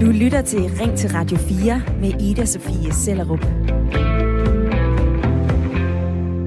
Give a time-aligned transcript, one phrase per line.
[0.00, 3.44] Du lytter til Ring til Radio 4 med Ida Sofie Sellerup.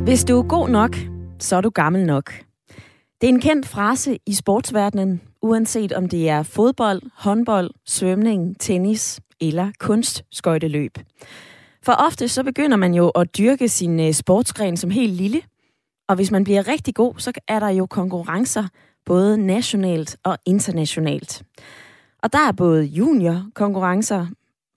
[0.03, 0.97] Hvis du er god nok,
[1.39, 2.33] så er du gammel nok.
[3.21, 9.19] Det er en kendt frase i sportsverdenen, uanset om det er fodbold, håndbold, svømning, tennis
[9.41, 10.97] eller kunstskøjteløb.
[11.83, 15.41] For ofte så begynder man jo at dyrke sin øh, sportsgren som helt lille,
[16.07, 18.67] og hvis man bliver rigtig god, så er der jo konkurrencer,
[19.05, 21.43] både nationalt og internationalt.
[22.23, 24.27] Og der er både junior-konkurrencer,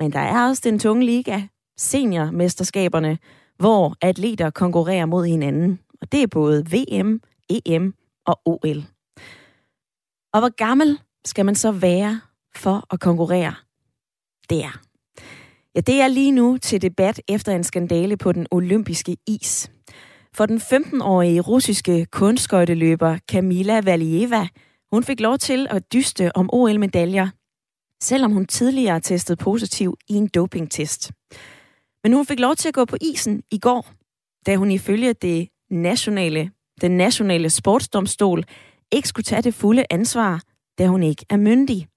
[0.01, 1.43] men der er også den tunge liga,
[1.79, 3.19] seniormesterskaberne,
[3.59, 5.81] hvor atleter konkurrerer mod hinanden.
[6.01, 7.95] Og det er både VM, EM
[8.27, 8.85] og OL.
[10.33, 12.21] Og hvor gammel skal man så være
[12.57, 13.55] for at konkurrere?
[14.51, 14.81] Det er.
[15.75, 19.71] Ja, det er lige nu til debat efter en skandale på den olympiske is.
[20.39, 24.49] For den 15-årige russiske kunstskøjteløber Kamila Valieva,
[24.93, 27.29] hun fik lov til at dyste om OL-medaljer,
[28.03, 31.13] selvom hun tidligere testede positiv i en dopingtest.
[32.05, 33.87] Men hun fik lov til at gå på isen i går,
[34.47, 38.45] da hun ifølge det nationale, den nationale sportsdomstol
[38.93, 40.43] ikke skulle tage det fulde ansvar,
[40.79, 41.89] da hun ikke er myndig.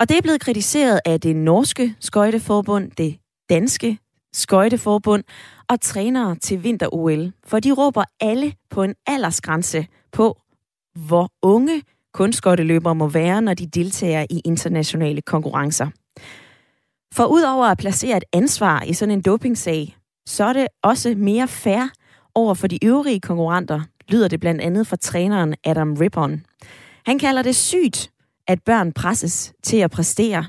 [0.00, 3.98] Og det er blevet kritiseret af det norske skøjteforbund, det danske
[4.32, 5.24] skøjteforbund
[5.70, 10.40] og trænere til vinter-OL, for de råber alle på en aldersgrænse på,
[10.94, 11.82] hvor unge
[12.12, 15.86] kunstskøjteløbere må være, når de deltager i internationale konkurrencer.
[17.14, 21.48] For udover at placere et ansvar i sådan en dopingsag, så er det også mere
[21.48, 21.88] fair
[22.34, 26.44] over for de øvrige konkurrenter, lyder det blandt andet fra træneren Adam Rippon.
[27.06, 28.10] Han kalder det sygt,
[28.46, 30.44] at børn presses til at præstere.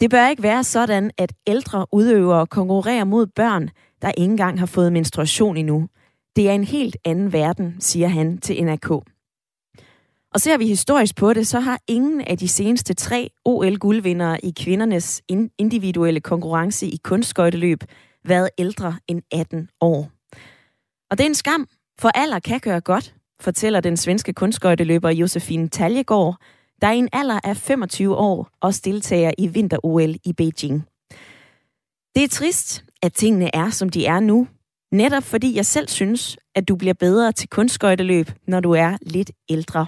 [0.00, 3.70] Det bør ikke være sådan, at ældre udøvere konkurrerer mod børn,
[4.02, 5.88] der ikke engang har fået menstruation endnu.
[6.36, 8.90] Det er en helt anden verden, siger han til NRK.
[10.34, 14.52] Og ser vi historisk på det, så har ingen af de seneste tre OL-guldvindere i
[14.60, 15.22] kvindernes
[15.58, 17.80] individuelle konkurrence i kunstskøjteløb
[18.24, 20.10] været ældre end 18 år.
[21.10, 25.68] Og det er en skam, for alder kan gøre godt, fortæller den svenske kunstskøjteløber Josefine
[25.68, 26.36] Taljegård,
[26.82, 30.86] der i en alder af 25 år også deltager i vinter-OL i Beijing.
[32.14, 34.48] Det er trist, at tingene er, som de er nu,
[34.92, 39.30] netop fordi jeg selv synes, at du bliver bedre til kunstskøjteløb, når du er lidt
[39.48, 39.86] ældre.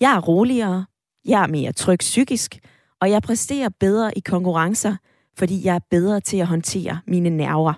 [0.00, 0.86] Jeg er roligere,
[1.24, 2.58] jeg er mere tryg psykisk,
[3.00, 4.96] og jeg præsterer bedre i konkurrencer,
[5.38, 7.72] fordi jeg er bedre til at håndtere mine nerver.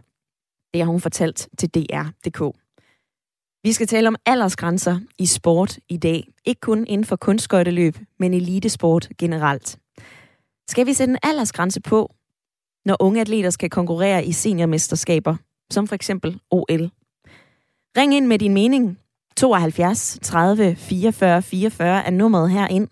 [0.74, 2.56] Det har hun fortalt til DR.dk.
[3.64, 6.28] Vi skal tale om aldersgrænser i sport i dag.
[6.44, 9.78] Ikke kun inden for kunstskøjteløb, men elitesport generelt.
[10.68, 12.14] Skal vi sætte en aldersgrænse på,
[12.84, 15.36] når unge atleter skal konkurrere i seniormesterskaber,
[15.70, 16.90] som for eksempel OL?
[17.96, 18.98] Ring ind med din mening.
[19.36, 22.88] 72 30 44 44 er nummeret herind.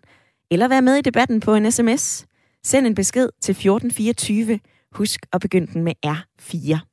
[0.51, 2.27] Eller vær med i debatten på en sms.
[2.65, 4.61] Send en besked til 1424.
[4.93, 6.91] Husk at begynde den med R4.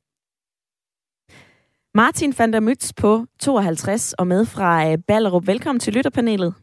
[1.94, 5.46] Martin van der Mytz på 52 og med fra øh, Ballerup.
[5.46, 6.54] Velkommen til lytterpanelet.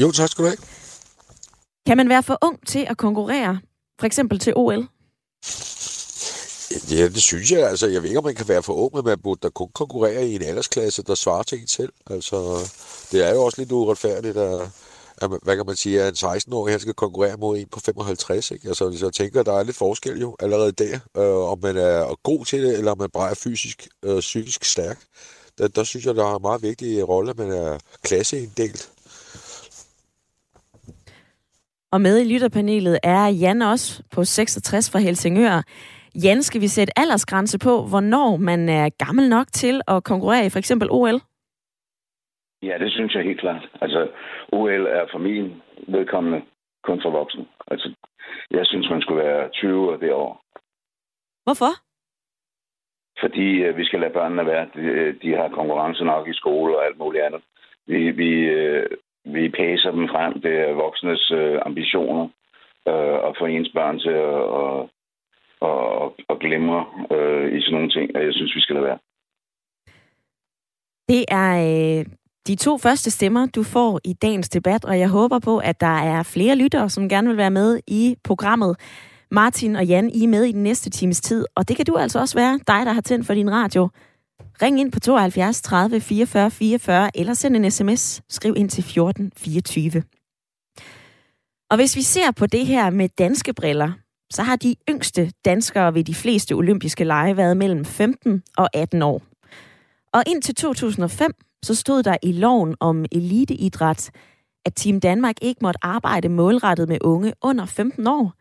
[0.00, 0.58] Jo, tak skal du have.
[1.86, 3.58] Kan man være for ung til at konkurrere,
[3.98, 4.88] for eksempel til OL?
[6.90, 7.68] Ja, det synes jeg.
[7.68, 9.68] Altså, jeg ved ikke, om man kan være for ung, men man burde da kun
[9.74, 11.92] konkurrere i en aldersklasse, der svarer til en selv.
[12.10, 12.36] Altså,
[13.12, 14.60] det er jo også lidt uretfærdigt, at,
[15.22, 18.50] at hvad kan man sige, at en 16-årig her skal konkurrere mod en på 55.
[18.50, 18.68] Ikke?
[18.68, 21.76] Altså, så jeg tænker, at der er lidt forskel jo allerede der, øh, om man
[21.76, 24.98] er god til det, eller om man bare er fysisk og øh, psykisk stærk.
[25.58, 28.90] Der, der synes jeg, der er en meget vigtig rolle, at man er klasseinddelt.
[31.92, 35.62] Og med i lytterpanelet er Jan også på 66 fra Helsingør.
[36.24, 40.50] Jan, skal vi sætte aldersgrænse på, hvornår man er gammel nok til at konkurrere i
[40.50, 41.20] for eksempel OL?
[42.62, 43.68] Ja, det synes jeg helt klart.
[43.80, 44.08] Altså,
[44.52, 46.42] OL er for min vedkommende
[46.84, 47.46] kun for voksne.
[47.66, 47.88] Altså,
[48.50, 50.32] jeg synes, man skulle være 20 år det år.
[51.46, 51.72] Hvorfor?
[53.22, 54.68] Fordi øh, vi skal lade børnene være.
[54.74, 57.42] De, øh, de har konkurrence nok i skole og alt muligt andet.
[57.86, 58.86] Vi, vi, øh,
[59.34, 60.40] vi pæser dem frem.
[60.40, 62.28] Det er voksnes øh, ambitioner
[62.88, 64.90] øh, at få ens børn til at
[65.60, 66.76] og, og, og glemme
[67.16, 68.98] øh, i sådan nogle ting, og jeg synes, vi skal lade være.
[71.08, 72.04] Det er øh,
[72.46, 75.96] de to første stemmer, du får i dagens debat, og jeg håber på, at der
[76.12, 78.76] er flere lyttere, som gerne vil være med i programmet.
[79.30, 81.96] Martin og Jan, I er med i den næste times tid, og det kan du
[81.96, 83.88] altså også være, dig der har tændt for din radio.
[84.62, 88.22] Ring ind på 72 30 44 44, eller send en sms.
[88.28, 90.02] Skriv ind til 14 24.
[91.70, 93.92] Og hvis vi ser på det her med danske briller,
[94.30, 99.02] så har de yngste danskere ved de fleste olympiske lege været mellem 15 og 18
[99.02, 99.22] år.
[100.12, 104.10] Og indtil 2005, så stod der i loven om eliteidræt,
[104.64, 108.32] at Team Danmark ikke måtte arbejde målrettet med unge under 15 år.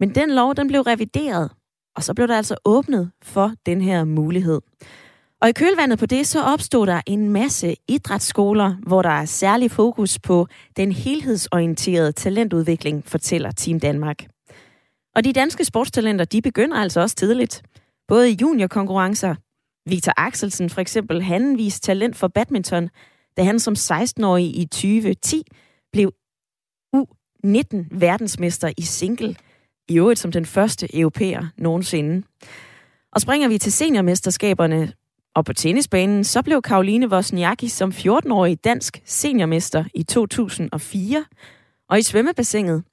[0.00, 1.50] Men den lov, den blev revideret,
[1.96, 4.60] og så blev der altså åbnet for den her mulighed.
[5.42, 9.70] Og i kølvandet på det, så opstod der en masse idrætsskoler, hvor der er særlig
[9.70, 10.46] fokus på
[10.76, 14.26] den helhedsorienterede talentudvikling, fortæller Team Danmark.
[15.14, 17.62] Og de danske sportstalenter, de begynder altså også tidligt.
[18.08, 19.34] Både i juniorkonkurrencer.
[19.86, 22.90] Victor Axelsen for eksempel, han viste talent for badminton,
[23.36, 25.42] da han som 16-årig i 2010
[25.92, 26.12] blev
[26.96, 29.36] U19 verdensmester i single,
[29.88, 32.26] i øvrigt som den første europæer nogensinde.
[33.12, 34.92] Og springer vi til seniormesterskaberne
[35.34, 41.24] og på tennisbanen, så blev Karoline Wozniacki som 14-årig dansk seniormester i 2004.
[41.88, 42.84] Og i svømmebassinet,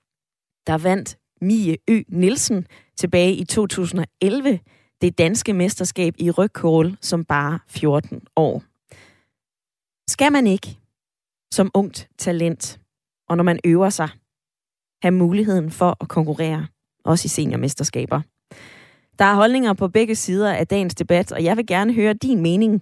[0.67, 2.01] der vandt Mie Ø.
[2.07, 4.59] Nielsen tilbage i 2011
[5.01, 8.63] det danske mesterskab i rygkål som bare 14 år.
[10.11, 10.79] Skal man ikke
[11.53, 12.79] som ungt talent,
[13.29, 14.09] og når man øver sig,
[15.01, 16.67] have muligheden for at konkurrere,
[17.03, 18.21] også i seniormesterskaber?
[19.19, 22.41] Der er holdninger på begge sider af dagens debat, og jeg vil gerne høre din
[22.41, 22.81] mening.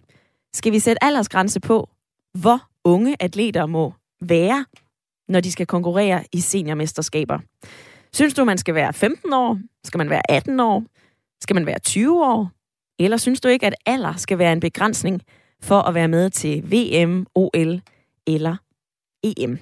[0.54, 1.89] Skal vi sætte aldersgrænse på,
[2.34, 4.66] hvor unge atleter må være,
[5.28, 7.39] når de skal konkurrere i seniormesterskaber?
[8.13, 9.60] Synes du, man skal være 15 år?
[9.84, 10.84] Skal man være 18 år?
[11.42, 12.51] Skal man være 20 år?
[13.00, 15.22] Eller synes du ikke, at alder skal være en begrænsning
[15.62, 17.81] for at være med til VM, OL
[18.28, 18.56] eller
[19.24, 19.60] EM?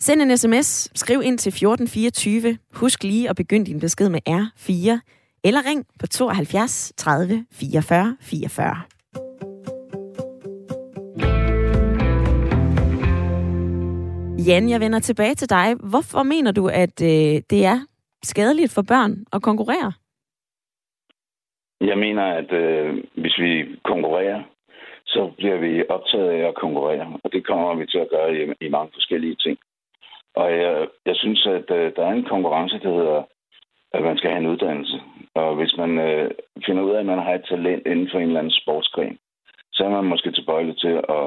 [0.00, 2.58] Send en sms, skriv ind til 1424.
[2.72, 5.00] Husk lige at begynde din besked med R4
[5.44, 8.76] eller ring på 72 30 44 44.
[14.48, 15.74] Jan, jeg vender tilbage til dig.
[15.90, 17.78] Hvorfor mener du, at øh, det er
[18.22, 19.92] skadeligt for børn at konkurrere?
[21.80, 24.42] Jeg mener, at øh, hvis vi konkurrerer,
[25.06, 27.18] så bliver vi optaget af at konkurrere.
[27.24, 29.58] Og det kommer vi til at gøre i, i mange forskellige ting.
[30.34, 33.22] Og jeg, jeg synes, at øh, der er en konkurrence, der hedder
[33.92, 35.00] at man skal have en uddannelse.
[35.40, 36.30] Og hvis man øh,
[36.66, 39.18] finder ud af, at man har et talent inden for en eller anden sportsgren,
[39.72, 41.26] så er man måske tilbøjelig til at,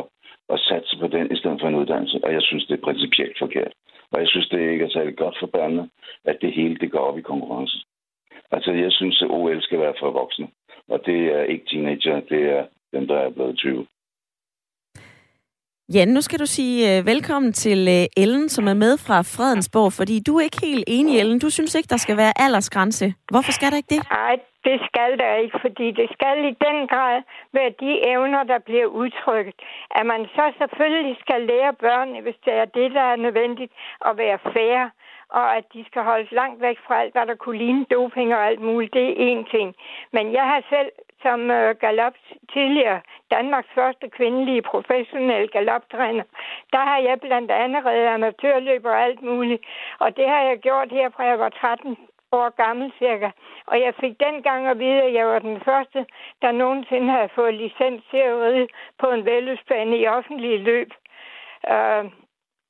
[0.53, 2.19] at satse på den i stedet for en uddannelse.
[2.23, 3.73] Og jeg synes, det er principielt forkert.
[4.11, 5.89] Og jeg synes, det ikke er særlig godt for børnene,
[6.25, 7.77] at det hele det går op i konkurrence.
[8.51, 10.47] Altså, jeg synes, at OL skal være for voksne.
[10.87, 13.87] Og det er ikke teenager, det er dem, der er blevet 20.
[15.95, 19.91] Ja, nu skal du sige uh, velkommen til uh, Ellen, som er med fra Fredensborg,
[19.99, 21.39] fordi du er ikke helt enig, Ellen.
[21.39, 23.13] Du synes ikke, der skal være aldersgrænse.
[23.31, 24.01] Hvorfor skal der ikke det?
[24.09, 24.35] Nej,
[24.67, 27.17] det skal der ikke, fordi det skal i den grad
[27.53, 29.57] være de evner, der bliver udtrykt.
[29.97, 33.71] At man så selvfølgelig skal lære børn, hvis det er det, der er nødvendigt,
[34.09, 34.89] at være færre
[35.39, 38.45] og at de skal holdes langt væk fra alt, hvad der kunne ligne doping og
[38.49, 38.93] alt muligt.
[38.93, 39.75] Det er én ting.
[40.15, 40.89] Men jeg har selv
[41.21, 42.13] som øh, galop
[42.53, 43.01] tidligere
[43.31, 46.23] Danmarks første kvindelige professionelle galoptræner,
[46.73, 49.61] der har jeg blandt andet reddet amatørløb og alt muligt.
[49.99, 51.97] Og det har jeg gjort her fra jeg var 13
[52.31, 53.29] år gammel cirka.
[53.65, 56.05] Og jeg fik dengang at vide, at jeg var den første,
[56.41, 58.67] der nogensinde havde fået licens til at ride
[58.99, 60.89] på en velløbsbane i offentlige løb.
[61.69, 62.05] Øh,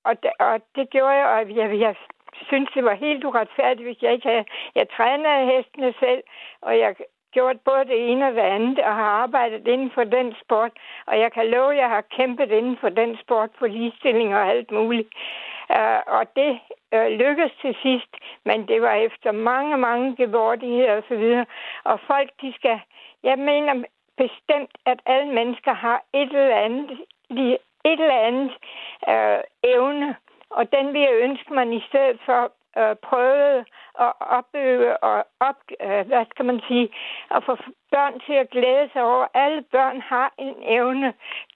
[0.04, 1.96] og, det, og det gjorde jeg, og jeg, jeg
[2.34, 4.46] synes, det var helt uretfærdigt, hvis jeg ikke havde...
[4.76, 6.24] Jeg trænede hestene selv,
[6.62, 6.96] og jeg
[7.32, 10.72] gjort både det ene og det andet, og har arbejdet inden for den sport.
[11.06, 14.48] Og jeg kan love, at jeg har kæmpet inden for den sport for ligestilling og
[14.50, 15.10] alt muligt.
[15.70, 16.60] Uh, og det
[16.96, 18.12] uh, lykkedes til sidst,
[18.46, 21.46] men det var efter mange, mange gevordigheder og så videre.
[21.84, 22.80] Og folk, de skal...
[23.24, 23.84] Jeg mener
[24.18, 27.00] bestemt, at alle mennesker har et eller andet,
[27.86, 28.52] et eller andet
[29.08, 30.16] uh, evne,
[30.50, 33.66] og den vil jeg ønske, man i stedet for øh, prøvede
[34.00, 36.90] at opøve og op, øh, hvad skal man sige,
[37.36, 37.56] at få
[37.92, 39.28] børn til at glæde sig over.
[39.34, 41.14] Alle børn har en evne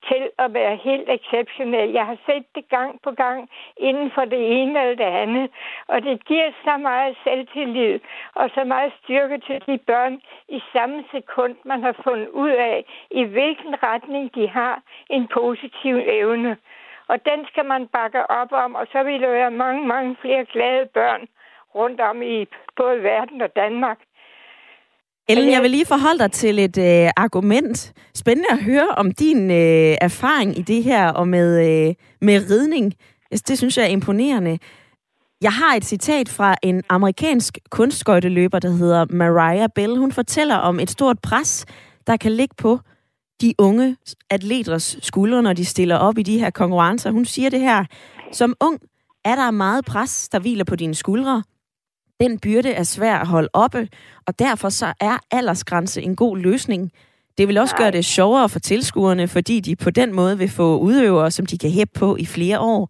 [0.07, 1.89] til at være helt exceptionel.
[1.91, 5.51] Jeg har set det gang på gang inden for det ene eller det andet,
[5.87, 7.99] og det giver så meget selvtillid
[8.35, 12.85] og så meget styrke til de børn i samme sekund, man har fundet ud af,
[13.11, 16.57] i hvilken retning de har en positiv evne.
[17.11, 20.45] Og den skal man bakke op om, og så vil der være mange, mange flere
[20.53, 21.21] glade børn
[21.75, 22.45] rundt om i
[22.77, 23.99] både verden og Danmark.
[25.29, 27.93] Ellen, jeg vil lige forholde dig til et øh, argument.
[28.13, 32.93] Spændende at høre om din øh, erfaring i det her og med, øh, med ridning.
[33.47, 34.59] Det synes jeg er imponerende.
[35.41, 39.97] Jeg har et citat fra en amerikansk kunstskøjteløber, der hedder Mariah Bell.
[39.97, 41.65] Hun fortæller om et stort pres,
[42.07, 42.79] der kan ligge på
[43.41, 43.97] de unge
[44.29, 47.11] atleters skuldre, når de stiller op i de her konkurrencer.
[47.11, 47.85] Hun siger det her.
[48.31, 48.79] Som ung
[49.25, 51.43] er der meget pres, der hviler på dine skuldre.
[52.19, 53.87] Den byrde er svær at holde oppe,
[54.27, 56.91] og derfor så er aldersgrænse en god løsning.
[57.37, 60.79] Det vil også gøre det sjovere for tilskuerne, fordi de på den måde vil få
[60.79, 62.89] udøvere, som de kan hæppe på i flere år.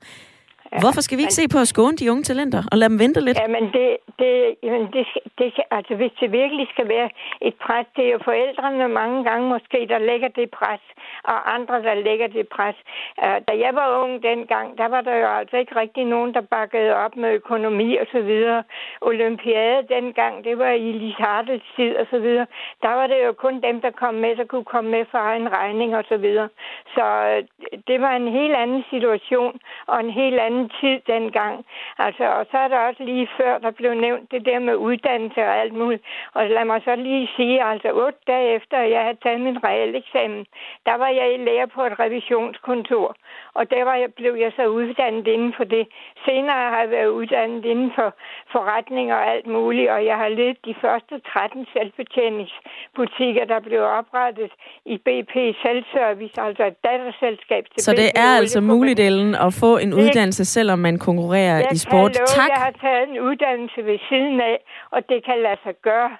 [0.83, 3.21] Hvorfor skal vi ikke se på at skåne de unge talenter og lade dem vente
[3.21, 3.37] lidt?
[3.39, 5.05] Ja, men det, det, jamen det,
[5.39, 7.09] det, altså hvis det virkelig skal være
[7.41, 10.83] et pres, det er jo forældrene mange gange måske, der lægger det pres,
[11.23, 12.75] og andre, der lægger det pres.
[13.23, 16.41] Uh, da jeg var ung dengang, der var der jo altså ikke rigtig nogen, der
[16.41, 18.63] bakkede op med økonomi og så videre.
[19.01, 22.47] Olympiade dengang, det var i Lisardes tid og så videre.
[22.81, 25.51] Der var det jo kun dem, der kom med, der kunne komme med for egen
[25.51, 26.49] regning og så videre.
[26.95, 31.65] Så uh, det var en helt anden situation og en helt anden tid dengang.
[31.97, 35.41] Altså, og så er der også lige før, der blev nævnt det der med uddannelse
[35.41, 36.03] og alt muligt.
[36.33, 40.45] Og lad mig så lige sige, altså otte dage efter, jeg havde taget min realeksamen,
[40.85, 43.15] der var jeg i lære på et revisionskontor.
[43.53, 45.87] Og der var jeg, blev jeg så uddannet inden for det.
[46.25, 48.13] Senere har jeg været uddannet inden for
[48.51, 54.51] forretning og alt muligt, og jeg har ledet de første 13 selvbetjeningsbutikker, der blev oprettet
[54.85, 59.77] i BP Selvservice, altså et datterselskab til Så det er altså muligt, Ellen, at få
[59.77, 62.11] en uddannelse, selvom man konkurrerer jeg i sport.
[62.11, 62.49] Kan love, tak.
[62.49, 64.57] Jeg har taget en uddannelse ved siden af,
[64.91, 66.11] og det kan lade sig gøre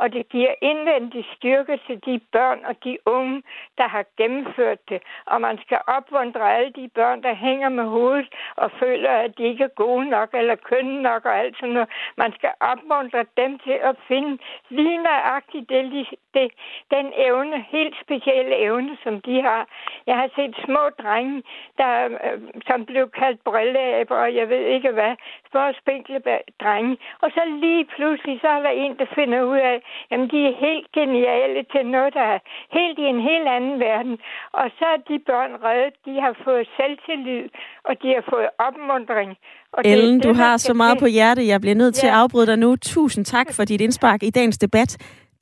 [0.00, 3.42] og det giver indvendig styrke til de børn og de unge,
[3.78, 5.00] der har gennemført det.
[5.26, 9.42] Og man skal opvundre alle de børn, der hænger med hovedet og føler, at de
[9.42, 11.88] ikke er gode nok eller kønne nok og alt sådan noget.
[12.16, 14.38] Man skal opmuntre dem til at finde
[14.68, 16.52] lige nøjagtigt det, det,
[16.90, 19.68] den evne, helt specielle evne, som de har.
[20.06, 21.42] Jeg har set små drenge,
[21.78, 25.14] der, øh, som blev kaldt brilleaber, og jeg ved ikke hvad,
[25.50, 26.22] små spinkle
[26.62, 26.96] drenge.
[27.20, 30.54] Og så lige pludselig, så er der en, der finder ud af, Jamen, de er
[30.66, 32.38] helt geniale til noget, der er
[32.78, 34.14] helt i en helt anden verden.
[34.52, 35.94] Og så er de børn reddet.
[36.06, 37.44] De har fået selvtillid,
[37.88, 39.30] og de har fået opmundring.
[39.72, 41.46] Og Ellen, det, du har så meget på hjerte.
[41.46, 42.12] Jeg bliver nødt til ja.
[42.12, 42.76] at afbryde dig nu.
[42.76, 44.90] Tusind tak for dit indspark i dagens debat.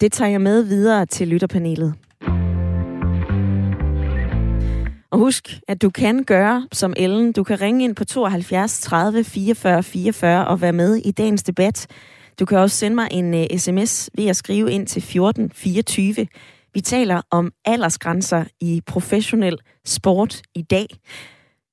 [0.00, 1.94] Det tager jeg med videre til lytterpanelet.
[5.10, 7.32] Og husk, at du kan gøre som Ellen.
[7.32, 11.86] Du kan ringe ind på 72 30 44 44 og være med i dagens debat.
[12.38, 16.26] Du kan også sende mig en øh, uh, sms ved at skrive ind til 1424.
[16.74, 20.86] Vi taler om aldersgrænser i professionel sport i dag.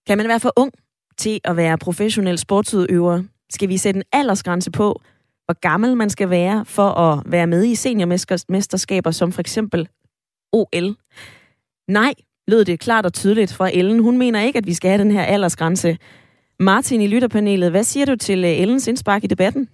[0.07, 0.71] Kan man være for ung
[1.17, 3.23] til at være professionel sportsudøver?
[3.49, 5.01] Skal vi sætte en aldersgrænse på,
[5.45, 9.87] hvor gammel man skal være for at være med i seniormesterskaber, som for eksempel
[10.53, 10.95] OL?
[11.87, 12.13] Nej,
[12.47, 13.99] lød det klart og tydeligt fra Ellen.
[13.99, 15.97] Hun mener ikke, at vi skal have den her aldersgrænse.
[16.59, 19.69] Martin i lytterpanelet, hvad siger du til øh, Ellens indspark i debatten?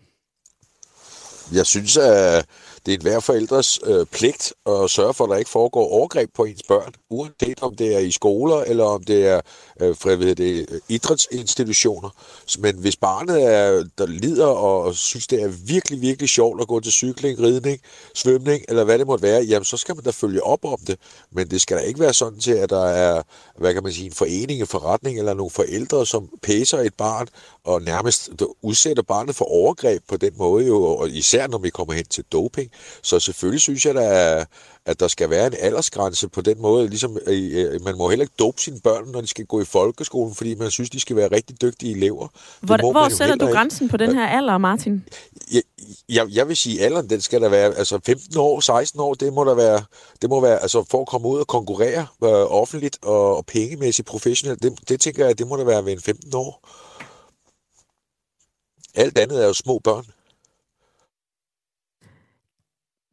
[1.51, 2.45] Jeg synes, at
[2.85, 6.29] det er et hver forældres øh, pligt at sørge for, at der ikke foregår overgreb
[6.35, 9.41] på ens børn, uanset om det er i skoler eller om det er
[9.81, 12.09] øh, for, det, øh, idrætsinstitutioner.
[12.59, 16.79] Men hvis barnet er, der lider og synes, det er virkelig, virkelig sjovt at gå
[16.79, 17.79] til cykling, ridning,
[18.15, 20.99] svømning eller hvad det måtte være, jamen så skal man da følge op om det.
[21.31, 23.21] Men det skal da ikke være sådan til, at der er,
[23.57, 27.27] hvad kan man sige, en forening, en forretning eller nogle forældre, som pæser et barn
[27.63, 28.29] og nærmest
[28.61, 32.23] udsætter barnet for overgreb på den måde, jo, og især når vi kommer hen til
[32.31, 32.70] doping.
[33.01, 34.47] Så selvfølgelig synes jeg, at,
[34.85, 36.87] at der skal være en aldersgrænse på den måde.
[36.87, 40.35] Ligesom, øh, man må heller ikke dope sine børn, når de skal gå i folkeskolen,
[40.35, 42.27] fordi man synes, de skal være rigtig dygtige elever.
[42.61, 45.03] Hvor, hvor sætter du grænsen på den her alder, Martin?
[45.53, 45.61] Jeg,
[46.09, 49.33] jeg, jeg vil sige, alderen, den skal der være, altså 15 år, 16 år, det
[49.33, 49.83] må der være,
[50.21, 54.07] det må være, altså for at komme ud og konkurrere øh, offentligt og, og pengemæssigt
[54.07, 56.67] professionelt, det, det tænker jeg, det må der være ved en 15 år.
[58.95, 60.05] Alt andet er jo små børn.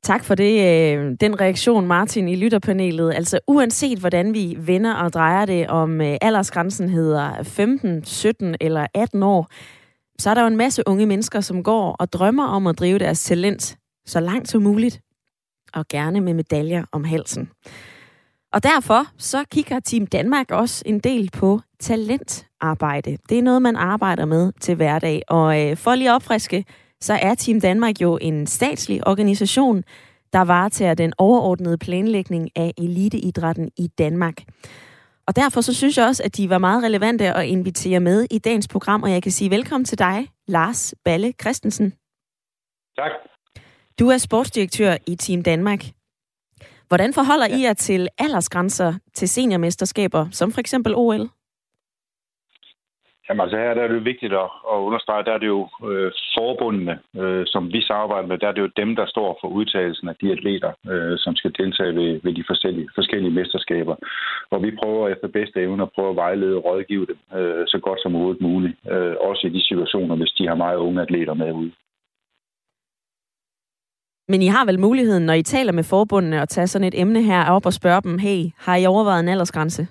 [0.09, 3.15] Tak for det, øh, den reaktion, Martin, i lytterpanelet.
[3.15, 8.87] Altså uanset hvordan vi vender og drejer det, om øh, aldersgrænsen hedder 15, 17 eller
[8.95, 9.49] 18 år,
[10.19, 12.99] så er der jo en masse unge mennesker, som går og drømmer om at drive
[12.99, 15.01] deres talent så langt som muligt,
[15.75, 17.51] og gerne med medaljer om halsen.
[18.53, 23.19] Og derfor så kigger Team Danmark også en del på talentarbejde.
[23.29, 25.23] Det er noget, man arbejder med til hverdag.
[25.29, 26.65] Og øh, for lige at opfriske,
[27.01, 29.85] så er Team Danmark jo en statslig organisation,
[30.33, 34.35] der varetager den overordnede planlægning af eliteidrætten i Danmark.
[35.27, 38.39] Og derfor så synes jeg også, at de var meget relevante at invitere med i
[38.39, 41.93] dagens program, og jeg kan sige velkommen til dig, Lars Balle Christensen.
[42.97, 43.11] Tak.
[43.99, 45.85] Du er sportsdirektør i Team Danmark.
[46.89, 47.57] Hvordan forholder ja.
[47.57, 51.29] I jer til aldersgrænser til seniormesterskaber, som for eksempel OL?
[53.29, 55.63] Jamen altså her der er det jo vigtigt at, at understrege, der er det jo
[55.91, 59.49] øh, forbundene, øh, som vi samarbejder med, der er det jo dem, der står for
[59.49, 63.97] udtagelsen af de atleter, øh, som skal deltage ved, ved de forskellige, forskellige mesterskaber.
[64.51, 67.79] Og vi prøver efter bedste evne at prøve at vejlede og rådgive dem øh, så
[67.83, 71.35] godt som overhovedet muligt, øh, også i de situationer, hvis de har meget unge atleter
[71.35, 71.73] med ude.
[74.29, 77.23] Men I har vel muligheden, når I taler med forbundene, at tage sådan et emne
[77.23, 79.89] her op og spørge dem, hey, har I overvejet en aldersgrænse?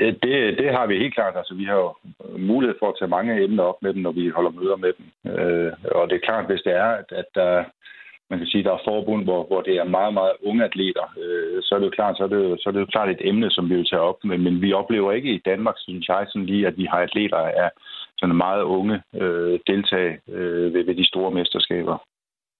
[0.00, 1.36] Øh, det, det har vi helt klart.
[1.36, 1.94] Altså, vi har jo
[2.38, 5.32] mulighed for at tage mange emner op med dem, når vi holder møder med dem.
[5.32, 7.64] Øh, og det er klart, hvis det er, at, at der,
[8.30, 11.62] man kan sige, der er forbund, hvor, hvor det er meget, meget unge atleter, øh,
[11.62, 13.28] så er det jo klart, så er det, jo, så er det jo klart et
[13.28, 14.24] emne, som vi vil tage op.
[14.24, 17.36] Men, men vi oplever ikke i Danmark, synes jeg, sådan lige, at vi har atleter
[17.36, 17.70] af
[18.18, 21.96] sådan meget unge øh, deltage øh, ved, ved de store mesterskaber.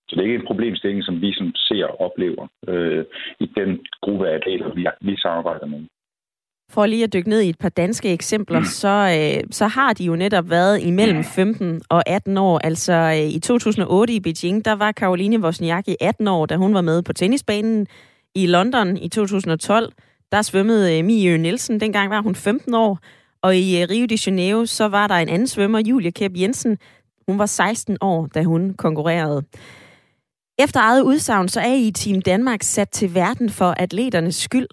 [0.09, 3.04] Så det er ikke en problemstilling, som vi som ser og oplever øh,
[3.40, 5.87] i den gruppe af atleter, vi, vi samarbejder med.
[6.70, 8.64] For lige at dykke ned i et par danske eksempler, mm.
[8.64, 12.58] så, øh, så har de jo netop været imellem 15 og 18 år.
[12.58, 16.80] Altså øh, i 2008 i Beijing, der var Karoline Wozniacki 18 år, da hun var
[16.80, 17.87] med på tennisbanen.
[18.34, 19.92] I London i 2012,
[20.32, 22.98] der svømmede øh, Mie Nielsen, dengang var hun 15 år.
[23.42, 26.78] Og i øh, Rio de Janeiro, så var der en anden svømmer, Julia Kæb Jensen.
[27.28, 29.42] Hun var 16 år, da hun konkurrerede.
[30.58, 34.66] Efter eget udsagn, så er I Team Danmark sat til verden for atleternes skyld.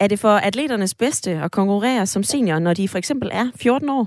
[0.00, 3.88] Er det for atleternes bedste at konkurrere som senior, når de for eksempel er 14
[3.88, 4.06] år?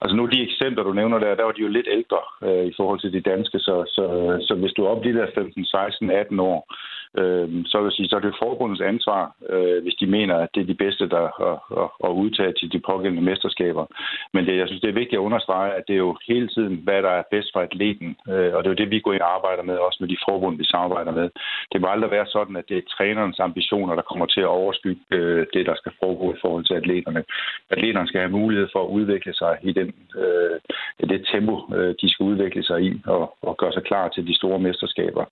[0.00, 2.72] Altså nu de eksempler, du nævner der, der var de jo lidt ældre øh, i
[2.76, 4.04] forhold til de danske, så, så,
[4.46, 6.74] så hvis du er op de der 15, 16, 18 år,
[7.20, 10.48] øh, så vil jeg sige, så er det forbundets ansvar, øh, hvis de mener, at
[10.54, 13.84] det er de bedste, der at, at, udtage til de pågældende mesterskaber.
[14.34, 16.74] Men det, jeg synes, det er vigtigt at understrege, at det er jo hele tiden,
[16.84, 19.22] hvad der er bedst for atleten, øh, og det er jo det, vi går ind
[19.22, 21.30] og arbejder med, også med de forbund, vi samarbejder med.
[21.72, 25.02] Det må aldrig være sådan, at det er trænerens ambitioner, der kommer til at overskygge
[25.10, 27.24] øh, det, der skal foregå i forhold til atleterne.
[27.70, 30.56] Atleterne skal have mulighed for at udvikle sig i den, øh,
[31.08, 34.36] det tempo, øh, de skal udvikle sig i, og, og gøre sig klar til de
[34.36, 35.24] store mesterskaber.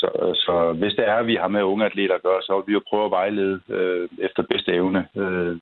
[0.00, 0.08] Så,
[0.44, 2.72] så hvis det er, at vi har med unge atleter at gøre, så vil vi
[2.72, 5.56] jo prøve at vejlede øh, efter bedste evne øh,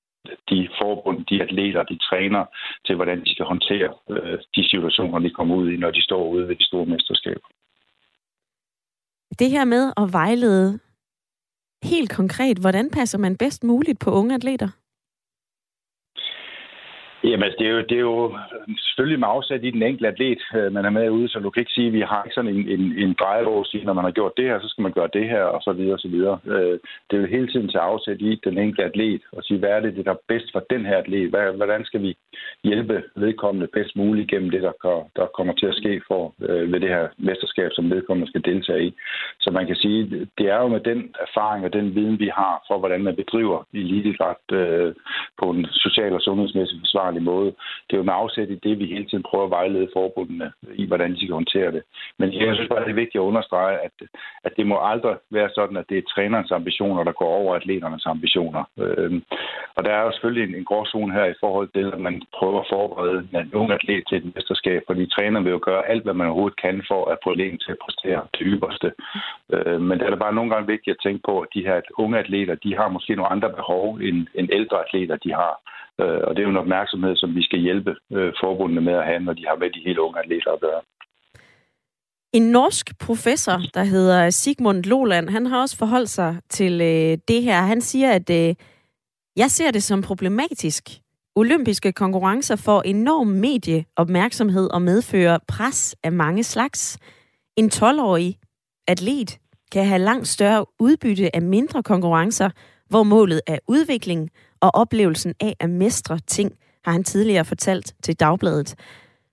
[0.50, 2.44] de forbund, de atleter, de træner
[2.86, 6.24] til, hvordan de skal håndtere øh, de situationer, de kommer ud i, når de står
[6.28, 7.48] ude ved de store mesterskaber.
[9.38, 10.78] Det her med at vejlede
[11.82, 14.68] helt konkret, hvordan passer man bedst muligt på unge atleter?
[17.24, 18.38] Jamen, altså, det er, jo, det er jo
[18.78, 21.60] selvfølgelig med afsat i den enkelte atlet, øh, man er med ude, så du kan
[21.60, 24.10] ikke sige, at vi har ikke sådan en, en, en drejebog, sige, når man har
[24.10, 26.38] gjort det her, så skal man gøre det her, og så videre, og så videre.
[26.46, 29.70] Øh, det er jo hele tiden til afsæt i den enkelte atlet, og sige, hvad
[29.70, 31.30] er det, der er bedst for den her atlet?
[31.30, 32.16] Hvordan skal vi
[32.64, 34.72] hjælpe vedkommende bedst muligt gennem det, der,
[35.16, 38.86] der kommer til at ske for øh, ved det her mesterskab, som vedkommende skal deltage
[38.86, 38.94] i?
[39.40, 42.64] Så man kan sige, det er jo med den erfaring og den viden, vi har
[42.68, 44.94] for, hvordan man bedriver elitidræt øh,
[45.40, 46.78] på en social og sundhedsmæssig
[47.08, 47.50] forsvarlig måde.
[47.86, 50.86] Det er jo med afsæt i det, vi hele tiden prøver at vejlede forbundene i,
[50.86, 51.82] hvordan de skal håndtere det.
[52.18, 53.92] Men jeg synes bare, det er vigtigt at understrege, at,
[54.44, 58.06] at det må aldrig være sådan, at det er trænerens ambitioner, der går over atleternes
[58.06, 58.62] ambitioner.
[58.78, 59.22] Øhm,
[59.76, 62.60] og der er jo selvfølgelig en, en gråzone her i forhold til, at man prøver
[62.60, 66.14] at forberede en ung atlet til et mesterskab, fordi træneren vil jo gøre alt, hvad
[66.14, 68.88] man overhovedet kan for at få athleten til at præstere til ypperste.
[69.54, 71.80] Øhm, men det er da bare nogle gange vigtigt at tænke på, at de her
[72.02, 75.52] unge atleter, de har måske nogle andre behov, end, end ældre atleter, de har.
[76.00, 79.04] Øh, og det er jo en opmærksomhed, som vi skal hjælpe øh, forbundene med at
[79.04, 80.80] have, når de har med de helt unge atleter at gøre.
[82.32, 87.42] En norsk professor, der hedder Sigmund Loland, han har også forholdt sig til øh, det
[87.42, 87.60] her.
[87.62, 88.54] Han siger, at øh,
[89.36, 90.84] jeg ser det som problematisk.
[91.36, 96.98] Olympiske konkurrencer får enorm medieopmærksomhed og medfører pres af mange slags.
[97.56, 98.38] En 12-årig
[98.88, 99.38] atlet
[99.72, 102.50] kan have langt større udbytte af mindre konkurrencer,
[102.88, 104.30] hvor målet er udvikling
[104.60, 106.52] og oplevelsen af at mestre ting,
[106.84, 108.74] har han tidligere fortalt til Dagbladet.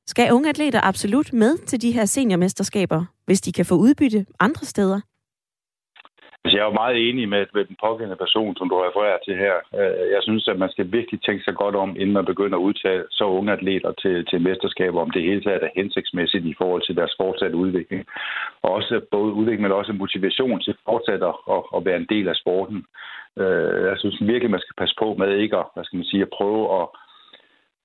[0.07, 4.65] Skal unge atleter absolut med til de her seniormesterskaber, hvis de kan få udbytte andre
[4.65, 5.01] steder?
[6.43, 9.35] Altså, jeg er jo meget enig med, med den pågældende person, som du refererer til
[9.43, 9.55] her.
[9.79, 12.65] Øh, jeg synes, at man skal virkelig tænke sig godt om, inden man begynder at
[12.69, 16.83] udtage så unge atleter til, til mesterskaber, om det hele taget er hensigtsmæssigt i forhold
[16.85, 18.05] til deres fortsatte udvikling.
[18.63, 21.35] Og også både udvikling, men også motivation til fortsat at,
[21.75, 22.85] at være en del af sporten.
[23.43, 26.21] Øh, jeg synes virkelig, man skal passe på med ikke at, hvad skal man sige,
[26.21, 26.87] at prøve at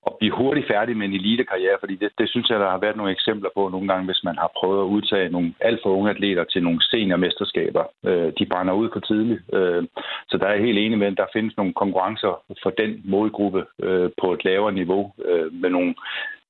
[0.07, 2.95] at blive hurtigt færdig med en elitekarriere, fordi det, det synes jeg, der har været
[2.95, 6.09] nogle eksempler på nogle gange, hvis man har prøvet at udtage nogle alt for unge
[6.09, 7.83] atleter til nogle seniormesterskaber.
[8.05, 9.41] Øh, de brænder ud for tidligt.
[9.53, 9.83] Øh,
[10.29, 13.65] så der er jeg helt enig med, at der findes nogle konkurrencer for den målgruppe
[13.79, 15.95] øh, på et lavere niveau øh, med nogle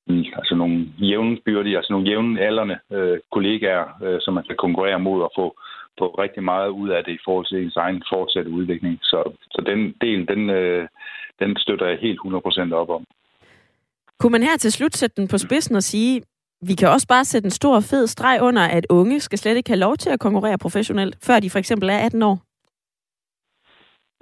[0.09, 5.31] altså nogle jævnbyrdige, altså nogle jævnaldrende øh, kollegaer, øh, som man kan konkurrere mod og
[5.35, 5.55] få,
[6.01, 8.95] få rigtig meget ud af det i forhold til ens egen fortsatte udvikling.
[9.11, 9.19] Så,
[9.53, 10.87] så den del, den, øh,
[11.41, 13.03] den støtter jeg helt 100% op om.
[14.19, 16.21] Kunne man her til slut sætte den på spidsen og sige,
[16.61, 19.69] vi kan også bare sætte en stor fed streg under, at unge skal slet ikke
[19.69, 22.50] have lov til at konkurrere professionelt, før de for eksempel er 18 år?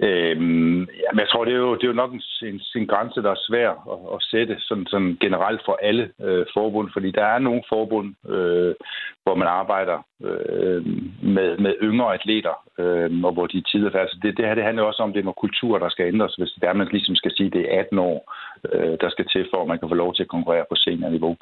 [0.02, 3.22] Øhm, jamen, jeg tror, det er jo, det er jo nok en, en, en grænse,
[3.22, 7.24] der er svær at, at sætte sådan, sådan generelt for alle øh, forbund, fordi der
[7.24, 8.74] er nogle forbund, øh,
[9.22, 10.86] hvor man arbejder øh,
[11.22, 14.82] med, med yngre atleter, øh, og hvor de tider altså det, det her det handler
[14.82, 17.32] også om, det er nogle kulturer, der skal ændres, hvis det er, man ligesom skal
[17.36, 18.34] sige, det er 18 år,
[18.72, 21.36] øh, der skal til, for at man kan få lov til at konkurrere på seniorniveau.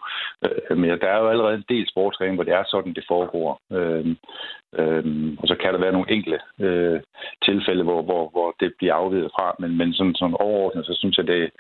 [0.44, 3.60] Øh, men der er jo allerede en del sportsgren, hvor det er sådan, det foregår.
[3.76, 4.06] Øh,
[4.80, 5.04] øh,
[5.40, 7.00] og så kan der være nogle enkle øh,
[7.44, 11.18] tilfælde, hvor, hvor, hvor det bliver afvidet fra, men, men sådan, sådan overordnet, så synes
[11.18, 11.50] jeg, det,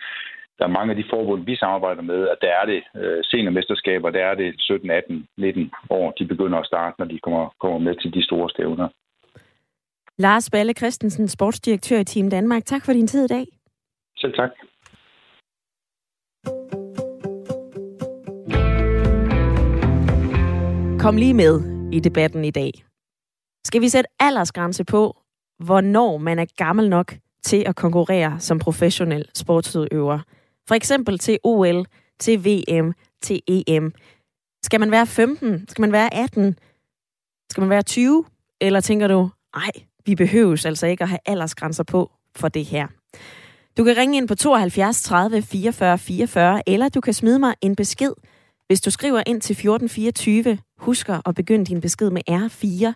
[0.58, 4.10] der er mange af de forbund, vi samarbejder med, at der er det øh, seniormesterskaber,
[4.10, 7.78] der er det 17, 18, 19 år, de begynder at starte, når de kommer, kommer
[7.78, 8.88] med til de store stævner.
[10.18, 12.64] Lars Balle Christensen, sportsdirektør i Team Danmark.
[12.64, 13.46] Tak for din tid i dag.
[14.16, 14.50] Selv tak.
[20.98, 21.60] Kom lige med
[21.92, 22.72] i debatten i dag.
[23.64, 25.16] Skal vi sætte aldersgrænse på,
[25.64, 30.18] hvornår man er gammel nok til at konkurrere som professionel sportsudøver?
[30.68, 31.86] For eksempel til OL,
[32.18, 33.92] til VM, til EM.
[34.62, 35.68] Skal man være 15?
[35.68, 36.58] Skal man være 18?
[37.50, 38.24] Skal man være 20?
[38.60, 39.70] Eller tænker du, nej,
[40.06, 42.86] vi behøves altså ikke at have aldersgrænser på for det her.
[43.76, 47.76] Du kan ringe ind på 72 30 44 44, eller du kan smide mig en
[47.76, 48.12] besked.
[48.68, 52.92] Hvis du skriver ind til 1424, husker at begynde din besked med R4,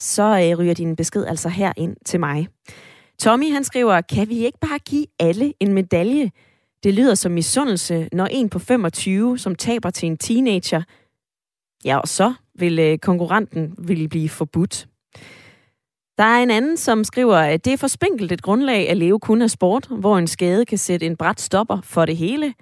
[0.00, 2.48] så øh, ryger din besked altså her ind til mig.
[3.18, 6.30] Tommy han skriver, kan vi ikke bare give alle en medalje?
[6.82, 10.82] Det lyder som misundelse, når en på 25, som taber til en teenager,
[11.84, 14.88] ja, og så vil øh, konkurrenten vil blive forbudt.
[16.18, 19.20] Der er en anden, som skriver, at det er for spinkelt et grundlag at leve
[19.20, 22.54] kun af sport, hvor en skade kan sætte en bræt stopper for det hele.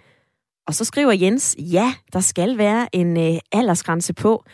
[0.67, 4.45] Og så skriver Jens, ja, der skal være en øh, aldersgrænse på.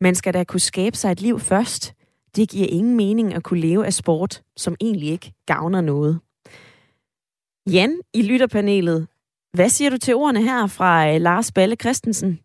[0.00, 1.94] Man skal da kunne skabe sig et liv først.
[2.36, 6.20] Det giver ingen mening at kunne leve af sport, som egentlig ikke gavner noget.
[7.72, 9.08] Jan i lytterpanelet,
[9.52, 12.40] hvad siger du til ordene her fra øh, Lars Balle Christensen?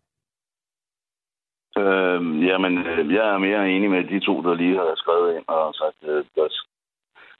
[1.78, 2.72] Øhm, øh, jamen,
[3.16, 6.24] jeg er mere enig med de to, der lige har skrevet ind og sagt, øh,
[6.34, 6.48] der,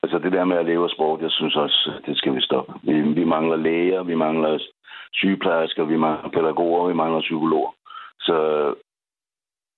[0.03, 2.73] altså det der med at leve af sport, jeg synes også, det skal vi stoppe.
[2.83, 4.59] Vi, vi mangler læger, vi mangler
[5.15, 7.73] sygeplejersker, vi mangler pædagoger, vi mangler psykologer.
[8.21, 8.37] Så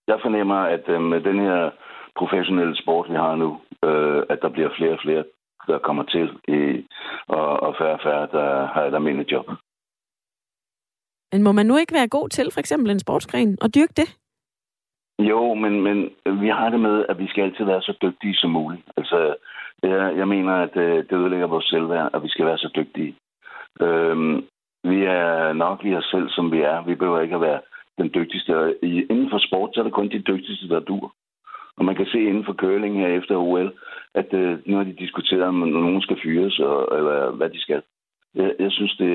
[0.08, 1.70] jeg fornemmer, at øh, med den her
[2.16, 5.24] professionelle sport, vi har nu, øh, at der bliver flere og flere,
[5.66, 6.86] der kommer til, i,
[7.28, 9.46] og, og færre og færre, der har et almindeligt job.
[11.32, 14.08] Men må man nu ikke være god til for eksempel en sportsgren og dyrke det?
[15.18, 18.50] Jo, men, men vi har det med, at vi skal altid være så dygtige som
[18.50, 18.82] muligt.
[18.96, 19.36] Altså,
[19.82, 23.16] jeg, jeg mener, at øh, det ødelægger vores selvværd, at vi skal være så dygtige.
[23.80, 24.46] Øhm,
[24.90, 26.84] vi er nok i os selv, som vi er.
[26.86, 27.60] Vi behøver ikke at være
[27.98, 28.52] den dygtigste.
[28.82, 31.14] Inden for sport, så er det kun de dygtigste, der dur.
[31.76, 33.72] Og man kan se inden for curling her efter OL,
[34.14, 37.60] at øh, nu har de diskuteret, om nogen skal fyres, og, eller øh, hvad de
[37.60, 37.82] skal.
[38.34, 39.12] Jeg, jeg synes, det,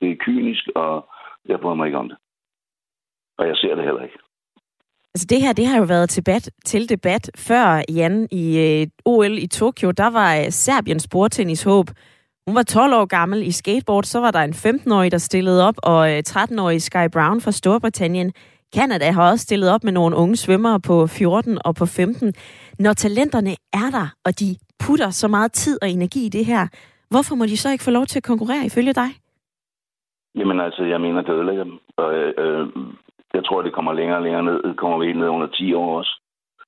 [0.00, 1.08] det er kynisk, og
[1.48, 2.18] jeg bryder mig ikke om det.
[3.38, 4.18] Og jeg ser det heller ikke.
[5.14, 8.86] Altså det her, det har jo været til debat, til debat før, Jan, i øh,
[9.04, 9.90] OL i Tokyo.
[9.90, 11.86] Der var øh, Serbiens bordtennishåb.
[12.48, 14.04] Hun var 12 år gammel i skateboard.
[14.04, 18.32] Så var der en 15-årig, der stillede op, og øh, 13-årig Sky Brown fra Storbritannien.
[18.76, 22.34] Canada har også stillet op med nogle unge svømmere på 14 og på 15.
[22.78, 24.48] Når talenterne er der, og de
[24.84, 26.62] putter så meget tid og energi i det her,
[27.10, 29.10] hvorfor må de så ikke få lov til at konkurrere ifølge dig?
[30.38, 31.78] Jamen altså, jeg mener, det ødelægger dem.
[31.96, 32.66] Og, øh, øh
[33.34, 34.62] jeg tror, det kommer længere og længere ned.
[34.62, 36.20] Det kommer vi helt ned under 10 år også.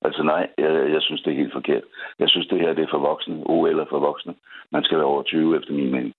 [0.02, 1.84] Altså nej, jeg, jeg synes, det er helt forkert.
[2.18, 3.42] Jeg synes, det her det er for voksne.
[3.46, 4.34] OL er for voksne.
[4.72, 6.14] Man skal være over 20 efter min mening.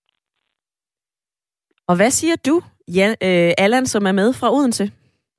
[1.88, 2.56] Og hvad siger du,
[2.96, 4.84] Jan, øh, Allan, som er med fra Odense?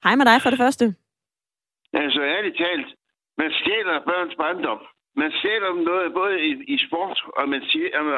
[0.03, 0.85] Hej med dig for det første.
[1.93, 2.89] Altså ærligt talt,
[3.37, 4.81] man stjæler børns barndom.
[5.15, 7.61] Man stjæler dem noget både i, i sport, og man,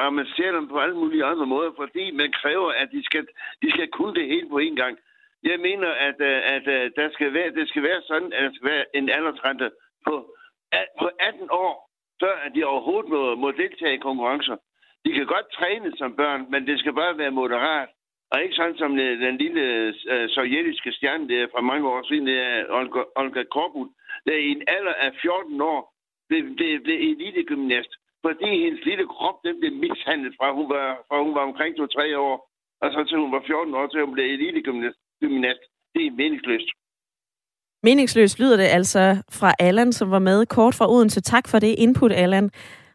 [0.05, 3.27] og man stjæler dem på alle mulige andre måder, fordi man kræver, at de skal,
[3.61, 4.97] de skal kunne det hele på en gang.
[5.43, 8.43] Jeg mener, at, øh, at, at øh, der skal være, det skal være sådan, at
[8.43, 9.71] der skal være en aldersrente
[10.07, 10.15] på,
[10.99, 11.89] på 18 år,
[12.21, 14.57] før at de overhovedet må, må deltage i konkurrencer.
[15.05, 17.89] De kan godt træne som børn, men det skal bare være moderat.
[18.31, 19.63] Og ikke sådan som øh, den lille
[20.13, 23.89] øh, sovjetiske stjerne, der fra mange år siden, det er Olga, Olga Korbut,
[24.25, 25.93] der i en alder af 14 år
[26.29, 27.91] blev, blev, blev elitegymnast,
[28.25, 32.17] fordi hendes lille krop den blev mishandlet fra hun var, fra hun var omkring 2-3
[32.17, 32.35] år,
[32.81, 35.61] og så til hun var 14 år, til hun blev elitegymnast.
[35.93, 36.69] Det er meningsløst.
[37.83, 41.21] Meningsløst lyder det altså fra Allan, som var med kort fra Odense.
[41.21, 42.49] Tak for det input, Allan.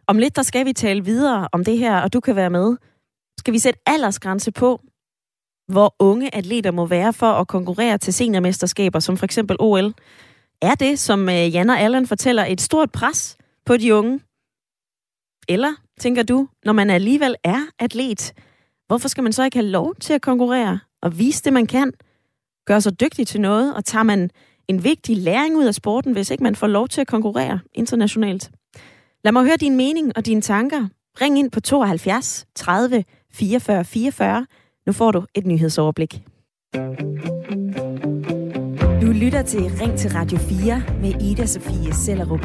[0.06, 2.76] Om lidt, der skal vi tale videre om det her, og du kan være med.
[3.38, 4.80] Skal vi sætte aldersgrænse på,
[5.72, 9.94] hvor unge atleter må være for at konkurrere til seniormesterskaber, som for eksempel OL?
[10.62, 14.20] Er det, som øh, Jan og Allan fortæller, et stort pres på de unge?
[15.48, 18.32] Eller, tænker du, når man alligevel er atlet,
[18.86, 21.92] hvorfor skal man så ikke have lov til at konkurrere og vise det, man kan?
[22.66, 24.30] Gøre sig dygtig til noget, og tager man
[24.68, 28.50] en vigtig læring ud af sporten, hvis ikke man får lov til at konkurrere internationalt?
[29.24, 30.88] Lad mig høre din mening og dine tanker.
[31.20, 34.46] Ring ind på 72 30 44 44.
[34.86, 36.22] Nu får du et nyhedsoverblik.
[39.02, 42.44] Du lytter til Ring til Radio 4 med Ida Sofie Sellerup.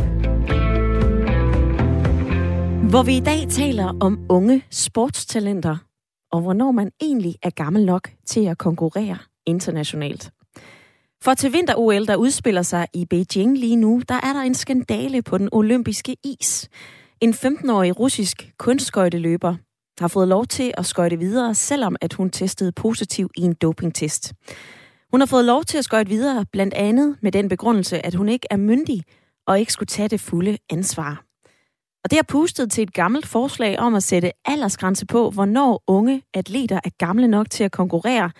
[2.89, 5.77] Hvor vi i dag taler om unge sportstalenter,
[6.31, 10.32] og hvornår man egentlig er gammel nok til at konkurrere internationalt.
[11.23, 15.21] For til vinter-OL, der udspiller sig i Beijing lige nu, der er der en skandale
[15.21, 16.69] på den olympiske is.
[17.21, 19.55] En 15-årig russisk kunstskøjteløber
[19.99, 24.33] har fået lov til at skøjte videre, selvom at hun testede positiv i en dopingtest.
[25.11, 28.29] Hun har fået lov til at skøjte videre, blandt andet med den begrundelse, at hun
[28.29, 29.03] ikke er myndig
[29.47, 31.23] og ikke skulle tage det fulde ansvar.
[32.03, 36.23] Og det har pustet til et gammelt forslag om at sætte aldersgrænse på, hvornår unge
[36.33, 38.31] atleter er gamle nok til at konkurrere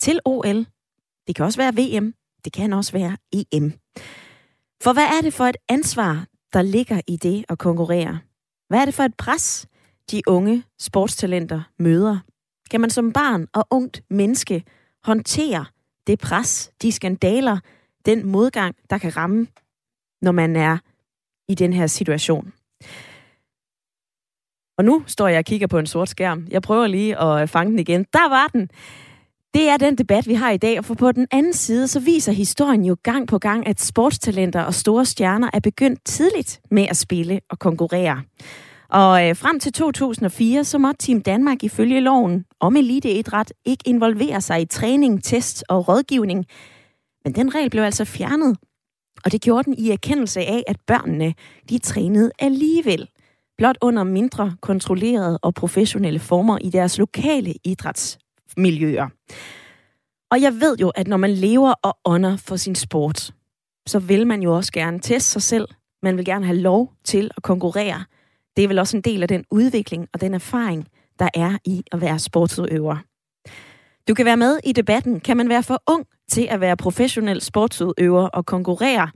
[0.00, 0.66] til OL.
[1.26, 2.14] Det kan også være VM,
[2.46, 3.72] det kan også være EM.
[4.82, 8.18] For hvad er det for et ansvar, der ligger i det at konkurrere?
[8.68, 9.66] Hvad er det for et pres,
[10.10, 12.18] de unge sportstalenter møder?
[12.70, 14.64] Kan man som barn og ungt menneske
[15.04, 15.64] håndtere
[16.06, 17.58] det pres, de skandaler,
[18.06, 19.46] den modgang, der kan ramme,
[20.22, 20.78] når man er
[21.48, 22.52] i den her situation?
[24.78, 26.46] Og nu står jeg og kigger på en sort skærm.
[26.50, 28.06] Jeg prøver lige at fange den igen.
[28.12, 28.70] Der var den!
[29.56, 32.00] Det er den debat, vi har i dag, og for på den anden side, så
[32.00, 36.86] viser historien jo gang på gang, at sportstalenter og store stjerner er begyndt tidligt med
[36.90, 38.22] at spille og konkurrere.
[38.88, 44.40] Og øh, frem til 2004, så måtte Team Danmark ifølge loven om eliteidræt ikke involvere
[44.40, 46.46] sig i træning, test og rådgivning.
[47.24, 48.56] Men den regel blev altså fjernet,
[49.24, 51.34] og det gjorde den i erkendelse af, at børnene
[51.70, 53.08] de trænede alligevel
[53.58, 58.18] blot under mindre kontrollerede og professionelle former i deres lokale idræts
[58.56, 59.08] miljøer.
[60.30, 63.34] Og jeg ved jo, at når man lever og ånder for sin sport,
[63.86, 65.68] så vil man jo også gerne teste sig selv.
[66.02, 68.04] Man vil gerne have lov til at konkurrere.
[68.56, 70.88] Det er vel også en del af den udvikling og den erfaring,
[71.18, 72.96] der er i at være sportsudøver.
[74.08, 75.20] Du kan være med i debatten.
[75.20, 79.10] Kan man være for ung til at være professionel sportsudøver og konkurrere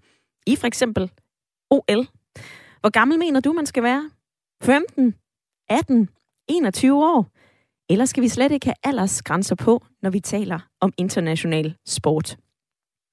[0.46, 1.11] i for eksempel
[1.70, 2.09] OL?
[2.81, 4.11] Hvor gammel mener du, man skal være?
[4.62, 5.14] 15,
[5.68, 6.09] 18,
[6.48, 7.39] 21 år?
[7.90, 12.37] Eller skal vi slet ikke have aldersgrænser på, når vi taler om international sport?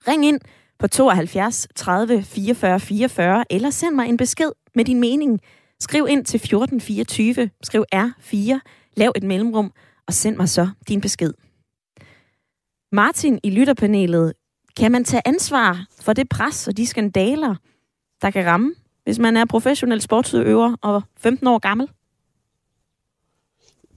[0.07, 0.39] Ring ind
[0.79, 5.39] på 72 30 44 44, eller send mig en besked med din mening.
[5.79, 8.59] Skriv ind til 1424, skriv R4,
[8.97, 9.71] lav et mellemrum,
[10.07, 11.33] og send mig så din besked.
[12.91, 14.33] Martin i lytterpanelet,
[14.77, 17.55] kan man tage ansvar for det pres og de skandaler,
[18.21, 18.73] der kan ramme
[19.07, 21.87] hvis man er professionel sportsudøver og 15 år gammel?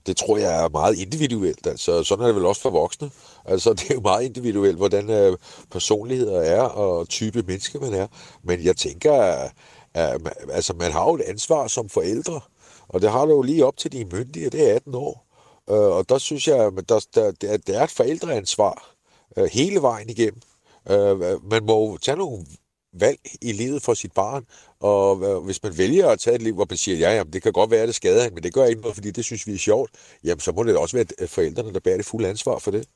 [0.05, 1.67] Det tror jeg er meget individuelt.
[1.67, 3.11] Altså, sådan er det vel også for voksne.
[3.45, 5.37] Altså, det er jo meget individuelt, hvordan øh,
[5.71, 8.07] personligheder er og type menneske man er.
[8.43, 9.51] Men jeg tænker, at,
[9.93, 12.41] at altså, man har jo et ansvar som forældre.
[12.87, 15.25] Og det har du jo lige op til de myndige, det er 18 år.
[15.69, 18.95] Øh, og der synes jeg, at der, der, der er et forældreansvar
[19.37, 20.41] øh, hele vejen igennem.
[20.89, 21.19] Øh,
[21.51, 22.45] man må tage nogle
[22.93, 24.45] valg i livet for sit barn,
[24.79, 27.43] og øh, hvis man vælger at tage et liv, hvor man siger, ja, jamen, det
[27.43, 29.53] kan godt være, at det skader men det gør ikke noget, fordi det synes vi
[29.53, 29.91] er sjovt,
[30.23, 32.87] jamen så må det også være øh, forældrene, der bærer det fulde ansvar for det.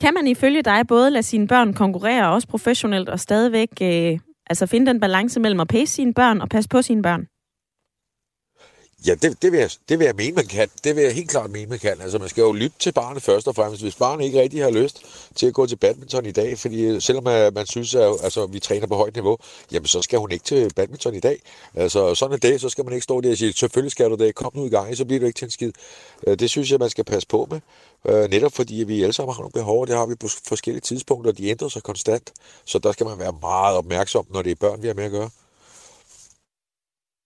[0.00, 4.66] Kan man ifølge dig både lade sine børn konkurrere, også professionelt, og stadigvæk øh, altså
[4.66, 7.26] finde den balance mellem at pace sine børn og passe på sine børn?
[9.06, 10.68] Ja, det, det, vil jeg, det vil jeg mene, man kan.
[10.84, 12.00] Det vil jeg helt klart mene, man kan.
[12.00, 13.82] Altså, man skal jo lytte til barnet først og fremmest.
[13.82, 15.02] Hvis barnet ikke rigtig har lyst
[15.34, 18.86] til at gå til badminton i dag, fordi selvom man synes, at altså, vi træner
[18.86, 19.38] på højt niveau,
[19.72, 21.42] jamen så skal hun ikke til badminton i dag.
[21.74, 24.14] Altså, sådan en dag, så skal man ikke stå der og sige, selvfølgelig skal du
[24.14, 25.72] det, kom nu i gang, så bliver du ikke til en skid.
[26.26, 27.60] Øh, det synes jeg, man skal passe på med.
[28.08, 30.80] Øh, netop fordi vi alle sammen har nogle behov, og det har vi på forskellige
[30.80, 32.32] tidspunkter, og de ændrer sig konstant.
[32.64, 35.10] Så der skal man være meget opmærksom, når det er børn, vi har med at
[35.10, 35.30] gøre.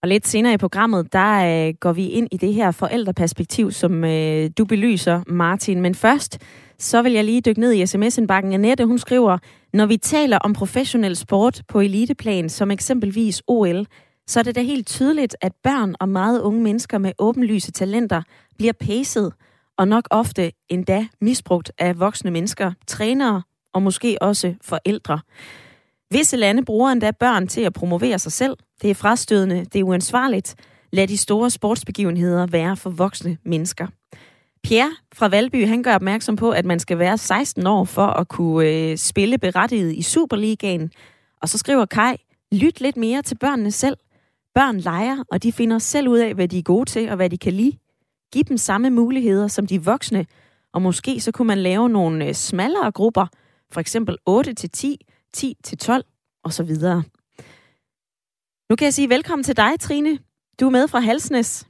[0.03, 4.03] Og lidt senere i programmet, der øh, går vi ind i det her forældreperspektiv, som
[4.03, 5.81] øh, du belyser, Martin.
[5.81, 6.37] Men først,
[6.79, 8.53] så vil jeg lige dykke ned i sms-indbakken.
[8.53, 9.37] Annette, hun skriver,
[9.73, 13.85] når vi taler om professionel sport på eliteplan, som eksempelvis OL,
[14.27, 18.21] så er det da helt tydeligt, at børn og meget unge mennesker med åbenlyse talenter
[18.57, 19.33] bliver pacet,
[19.77, 23.41] og nok ofte endda misbrugt af voksne mennesker, trænere
[23.73, 25.19] og måske også forældre.
[26.13, 28.57] Visse lande bruger endda børn til at promovere sig selv.
[28.81, 30.55] Det er frastødende, det er uansvarligt.
[30.91, 33.87] Lad de store sportsbegivenheder være for voksne mennesker.
[34.63, 38.27] Pierre fra Valby, han gør opmærksom på, at man skal være 16 år for at
[38.27, 40.91] kunne øh, spille berettiget i Superligaen.
[41.41, 42.15] Og så skriver Kai,
[42.51, 43.97] lyt lidt mere til børnene selv.
[44.55, 47.29] Børn leger, og de finder selv ud af, hvad de er gode til og hvad
[47.29, 47.77] de kan lide.
[48.33, 50.25] Giv dem samme muligheder som de voksne,
[50.73, 53.27] og måske så kunne man lave nogle øh, smallere grupper,
[53.71, 54.97] for eksempel 8 til 10,
[55.33, 56.03] 10 til 12
[56.43, 57.03] og så videre.
[58.69, 60.19] Nu kan jeg sige velkommen til dig, Trine.
[60.59, 61.67] Du er med fra Halsnes.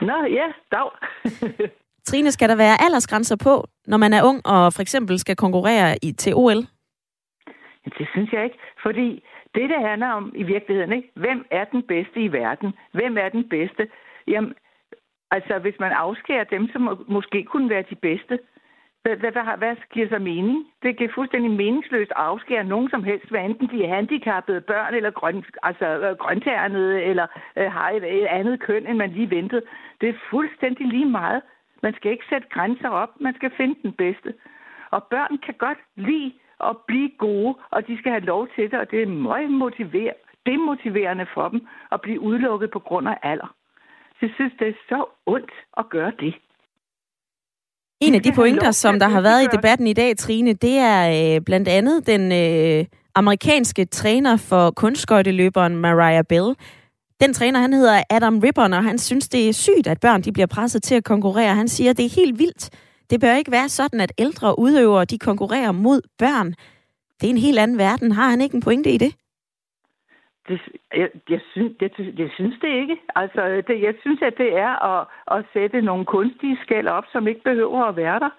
[0.00, 0.90] Nå, ja, dag.
[2.08, 5.96] Trine, skal der være aldersgrænser på, når man er ung og for eksempel skal konkurrere
[6.02, 6.62] i, til OL?
[7.98, 9.08] Det synes jeg ikke, fordi
[9.54, 11.10] det, det handler om i virkeligheden, ikke?
[11.14, 12.72] hvem er den bedste i verden?
[12.92, 13.88] Hvem er den bedste?
[14.28, 14.54] Jamen,
[15.30, 18.38] altså, hvis man afskærer dem, som må, måske kunne være de bedste,
[19.06, 20.66] hvad, hvad, hvad, hvad giver så mening?
[20.82, 24.94] Det giver fuldstændig meningsløst at afskære nogen som helst, hvad enten de er handicappede børn,
[24.94, 29.30] eller grøn, altså, øh, grøntærnede, eller øh, har et, et andet køn, end man lige
[29.30, 29.62] ventede.
[30.00, 31.42] Det er fuldstændig lige meget.
[31.82, 34.34] Man skal ikke sætte grænser op, man skal finde den bedste.
[34.90, 38.78] Og børn kan godt lide at blive gode, og de skal have lov til det,
[38.78, 40.12] og det er meget motiver
[40.46, 43.54] demotiverende for dem at blive udelukket på grund af alder.
[44.10, 46.34] Så jeg synes, det er så ondt at gøre det.
[48.00, 51.34] En af de pointer, som der har været i debatten i dag, Trine, det er
[51.36, 56.54] øh, blandt andet den øh, amerikanske træner for kunstskøjteløberen Mariah Bell.
[57.20, 60.32] Den træner, han hedder Adam Ribbon, og han synes, det er sygt, at børn de
[60.32, 61.54] bliver presset til at konkurrere.
[61.54, 62.70] Han siger, det er helt vildt.
[63.10, 66.54] Det bør ikke være sådan, at ældre udøvere de konkurrerer mod børn.
[67.20, 68.12] Det er en helt anden verden.
[68.12, 69.14] Har han ikke en pointe i det?
[70.48, 70.60] Det,
[70.96, 72.96] jeg, jeg, synes, det, jeg synes det ikke.
[73.14, 75.06] Altså, det, jeg synes, at det er at,
[75.36, 78.30] at sætte nogle kunstige skæld op, som ikke behøver at være der.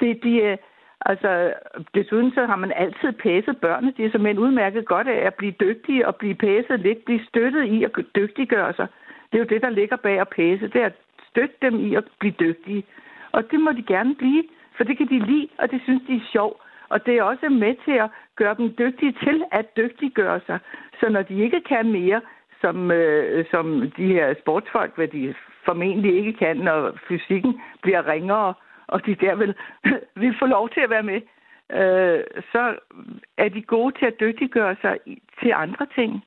[0.00, 0.56] Det, de, øh,
[1.00, 1.52] altså,
[1.94, 3.92] desuden så har man altid pæset børnene.
[3.96, 7.64] De er simpelthen udmærket godt af at blive dygtige og blive pæset lidt, blive støttet
[7.64, 8.86] i at dygtiggøre sig.
[9.32, 10.68] Det er jo det, der ligger bag at pæse.
[10.68, 10.98] Det er at
[11.30, 12.84] støtte dem i at blive dygtige.
[13.32, 14.44] Og det må de gerne blive,
[14.76, 16.60] for det kan de lide, og det synes de er sjovt.
[16.90, 20.58] Og det er også med til at gøre dem dygtige til at dygtiggøre sig.
[21.00, 22.20] Så når de ikke kan mere,
[22.60, 28.54] som, øh, som de her sportsfolk, hvad de formentlig ikke kan, når fysikken bliver ringere,
[28.86, 29.54] og de der vil,
[30.20, 31.20] vil få lov til at være med,
[31.72, 32.76] øh, så
[33.38, 34.98] er de gode til at dygtiggøre sig
[35.42, 36.24] til andre ting.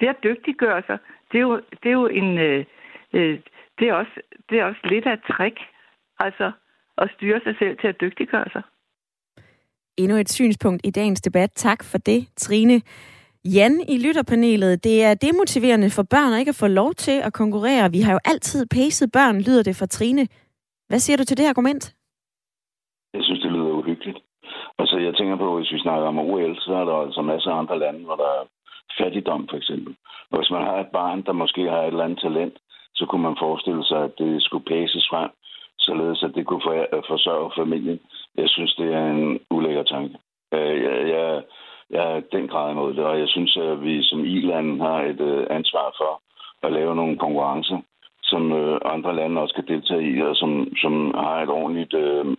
[0.00, 0.98] Det at dygtiggøre sig,
[1.32, 2.38] det er jo, det er jo en...
[2.38, 2.64] Øh,
[3.12, 3.38] øh,
[3.78, 5.58] det er, også, det er også lidt af et trick,
[6.18, 6.52] altså
[6.98, 8.62] at styre sig selv til at dygtiggøre sig.
[9.98, 11.50] Endnu et synspunkt i dagens debat.
[11.54, 12.80] Tak for det, Trine.
[13.44, 17.32] Jan i lytterpanelet, det er demotiverende for børn at ikke at få lov til at
[17.32, 17.90] konkurrere.
[17.90, 20.26] Vi har jo altid pacet børn, lyder det for Trine.
[20.88, 21.94] Hvad siger du til det argument?
[23.14, 24.18] Jeg synes, det lyder uhyggeligt.
[24.78, 27.58] Altså, jeg tænker på, hvis vi snakker om OL, så er der altså masser af
[27.58, 28.44] andre lande, hvor der er
[29.00, 29.96] fattigdom, for eksempel.
[30.30, 32.56] Og hvis man har et barn, der måske har et eller andet talent,
[32.94, 35.30] så kunne man forestille sig, at det skulle paces frem,
[35.88, 36.66] således at det kunne
[37.12, 38.00] forsørge familien.
[38.40, 40.14] Jeg synes, det er en ulækker tanke.
[40.54, 41.42] Øh, jeg, jeg,
[41.94, 45.20] jeg er den grad imod det, og jeg synes, at vi som i-land har et
[45.20, 46.12] øh, ansvar for
[46.66, 47.78] at lave nogle konkurrencer,
[48.22, 50.50] som øh, andre lande også kan deltage i, og som,
[50.82, 50.92] som
[51.24, 51.94] har et ordentligt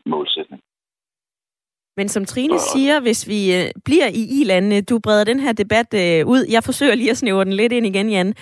[0.06, 0.62] målsætning.
[1.98, 3.42] Men som Trine siger, hvis vi
[3.86, 5.94] bliver i i-landene, du breder den her debat
[6.26, 6.46] ud.
[6.52, 8.34] Jeg forsøger lige at snævre den lidt ind igen, Jan.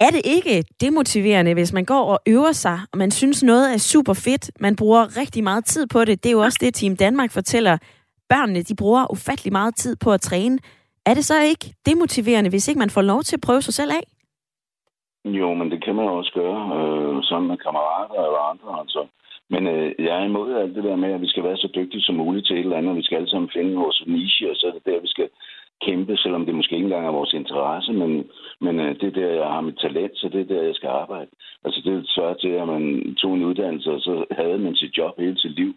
[0.00, 3.78] Er det ikke demotiverende, hvis man går og øver sig, og man synes noget er
[3.78, 6.22] super fedt, man bruger rigtig meget tid på det?
[6.22, 7.78] Det er jo også det, Team Danmark fortæller.
[8.28, 10.58] Børnene, de bruger ufattelig meget tid på at træne.
[11.06, 13.90] Er det så ikke demotiverende, hvis ikke man får lov til at prøve sig selv
[13.90, 14.04] af?
[15.24, 18.80] Jo, men det kan man også gøre, øh, sammen med kammerater eller andre.
[18.80, 19.06] Altså.
[19.50, 22.02] Men øh, jeg er imod alt det der med, at vi skal være så dygtige
[22.02, 22.96] som muligt til et eller andet.
[22.96, 25.28] Vi skal alle sammen finde vores niche, og så er det der, vi skal
[25.84, 29.28] kæmpe, selvom det måske ikke engang er vores interesse, men, men øh, det er der,
[29.40, 31.30] jeg har mit talent, så det er der, jeg skal arbejde.
[31.64, 35.14] Altså det svarer til, at man tog en uddannelse, og så havde man sit job
[35.18, 35.74] hele sit liv,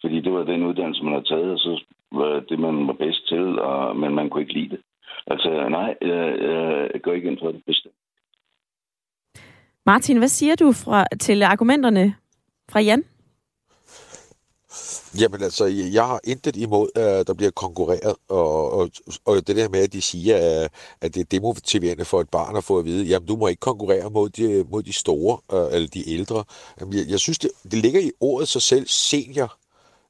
[0.00, 3.28] fordi det var den uddannelse, man havde taget, og så var det, man var bedst
[3.28, 4.80] til, og, men man kunne ikke lide det.
[5.26, 7.94] Altså nej, øh, øh, jeg går ikke ind for det bestemt.
[9.86, 12.14] Martin, hvad siger du fra, til argumenterne
[12.70, 13.04] fra Jan?
[15.18, 18.90] Jamen altså, jeg har intet imod, at der bliver konkurreret, og, og,
[19.24, 20.68] og det der med, at de siger,
[21.00, 23.60] at det er demotiverende for et barn at få at vide, jamen du må ikke
[23.60, 26.44] konkurrere mod de, mod de store, øh, eller de ældre.
[26.80, 29.56] Jamen, jeg, jeg synes, det, det ligger i ordet sig selv, senior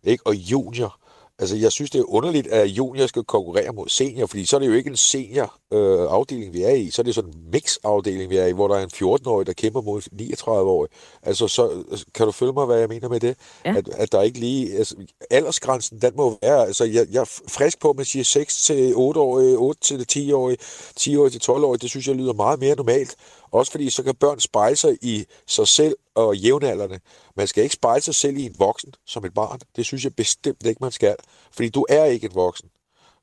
[0.05, 0.27] ikke?
[0.27, 1.02] og junior.
[1.39, 4.61] Altså, jeg synes, det er underligt, at junior skal konkurrere mod senior, fordi så er
[4.61, 6.91] det jo ikke en senior øh, afdeling, vi er i.
[6.91, 9.53] Så er det sådan en mix-afdeling, vi er i, hvor der er en 14-årig, der
[9.53, 10.91] kæmper mod 39-årig.
[11.23, 13.37] Altså, så kan du følge mig, hvad jeg mener med det?
[13.65, 13.75] Ja.
[13.77, 14.77] At, at der ikke lige...
[14.79, 14.97] Altså,
[15.31, 16.67] aldersgrænsen, den må være...
[16.67, 20.59] Altså, jeg, jeg er frisk på, at man siger 6 til 8-årige, 8 til 10-årige,
[21.01, 21.79] 10-årige til 12-årige.
[21.79, 23.17] Det synes jeg lyder meget mere normalt.
[23.53, 27.01] Også fordi så kan børn spejle sig i sig selv og jævnaldrende.
[27.37, 29.61] Man skal ikke spejle sig selv i en voksen som et barn.
[29.77, 31.17] Det synes jeg bestemt ikke, man skal.
[31.53, 32.69] Fordi du er ikke en voksen.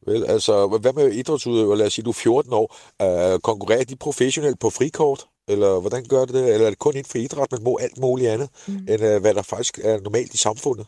[0.05, 1.75] Vel, altså, hvad med idrætsudøver?
[1.75, 2.75] Lad os sige, du er 14 år.
[3.03, 5.25] Uh, konkurrerer de professionelt på frikort?
[5.47, 6.53] Eller hvordan gør det?
[6.53, 8.73] Eller er det kun inden for idræt, men må alt muligt andet, mm.
[8.89, 10.87] end uh, hvad der faktisk er normalt i samfundet?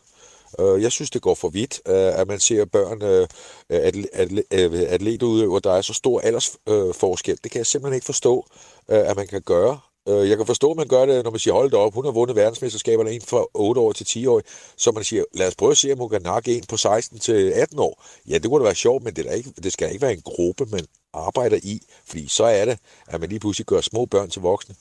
[0.60, 3.28] Øh, jeg synes, det går for vidt, øh, at man ser børn, øh,
[3.70, 7.38] uh, atletudøver, der er så stor aldersforskel.
[7.42, 8.46] Det kan jeg simpelthen ikke forstå,
[8.88, 9.78] at man kan gøre.
[10.06, 12.12] Jeg kan forstå, at man gør det, når man siger, hold da op, hun har
[12.12, 14.42] vundet verdensmesterskaberne en fra 8 år til 10 år.
[14.76, 17.18] Så man siger, lad os prøve at se, om hun kan nakke en på 16
[17.18, 18.04] til 18 år.
[18.28, 20.22] Ja, det kunne da være sjovt, men det, er ikke, det skal ikke være en
[20.24, 21.80] gruppe, man arbejder i.
[22.06, 24.74] Fordi så er det, at man lige pludselig gør små børn til voksne.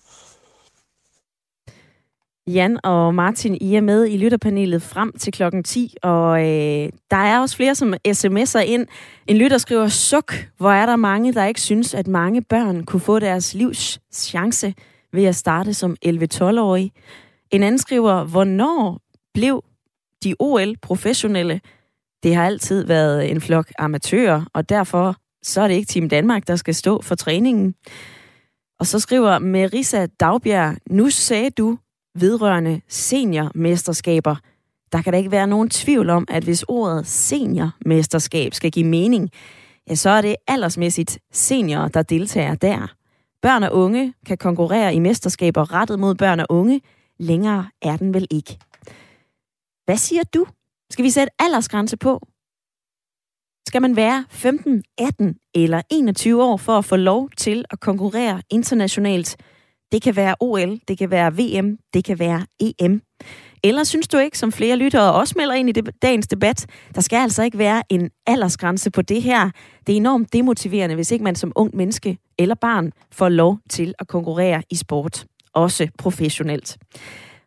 [2.54, 7.18] Jan og Martin, I er med i lytterpanelet frem til klokken 10, og øh, der
[7.18, 8.88] er også flere, som sms'er ind.
[9.28, 13.00] En lytter skriver, suk, hvor er der mange, der ikke synes, at mange børn kunne
[13.00, 14.74] få deres livs chance
[15.14, 16.92] ved at starte som 11-12-årig.
[17.52, 19.00] En anden skriver, hvornår
[19.34, 19.64] blev
[20.24, 21.62] de OL-professionelle?
[22.24, 26.48] Det har altid været en flok amatører, og derfor så er det ikke Team Danmark,
[26.48, 27.76] der skal stå for træningen.
[28.80, 31.78] Og så skriver Merissa Dagbjerg, nu sagde du
[32.16, 34.36] vedrørende seniormesterskaber.
[34.92, 39.30] Der kan der ikke være nogen tvivl om, at hvis ordet seniormesterskab skal give mening,
[39.90, 42.88] ja, så er det aldersmæssigt seniorer, der deltager der.
[43.42, 46.82] Børn og unge kan konkurrere i mesterskaber rettet mod børn og unge.
[47.20, 48.58] Længere er den vel ikke.
[49.86, 50.46] Hvad siger du?
[50.90, 52.20] Skal vi sætte aldersgrænse på?
[53.68, 58.42] Skal man være 15, 18 eller 21 år for at få lov til at konkurrere
[58.50, 59.38] internationalt?
[59.92, 63.02] Det kan være OL, det kan være VM, det kan være EM.
[63.64, 66.66] Eller synes du ikke, som flere lyttere også melder ind i dagens debat,
[66.96, 69.50] der skal altså ikke være en aldersgrænse på det her.
[69.88, 73.94] Det er enormt demotiverende, hvis ikke man som ung menneske eller barn får lov til
[74.00, 76.78] at konkurrere i sport, også professionelt.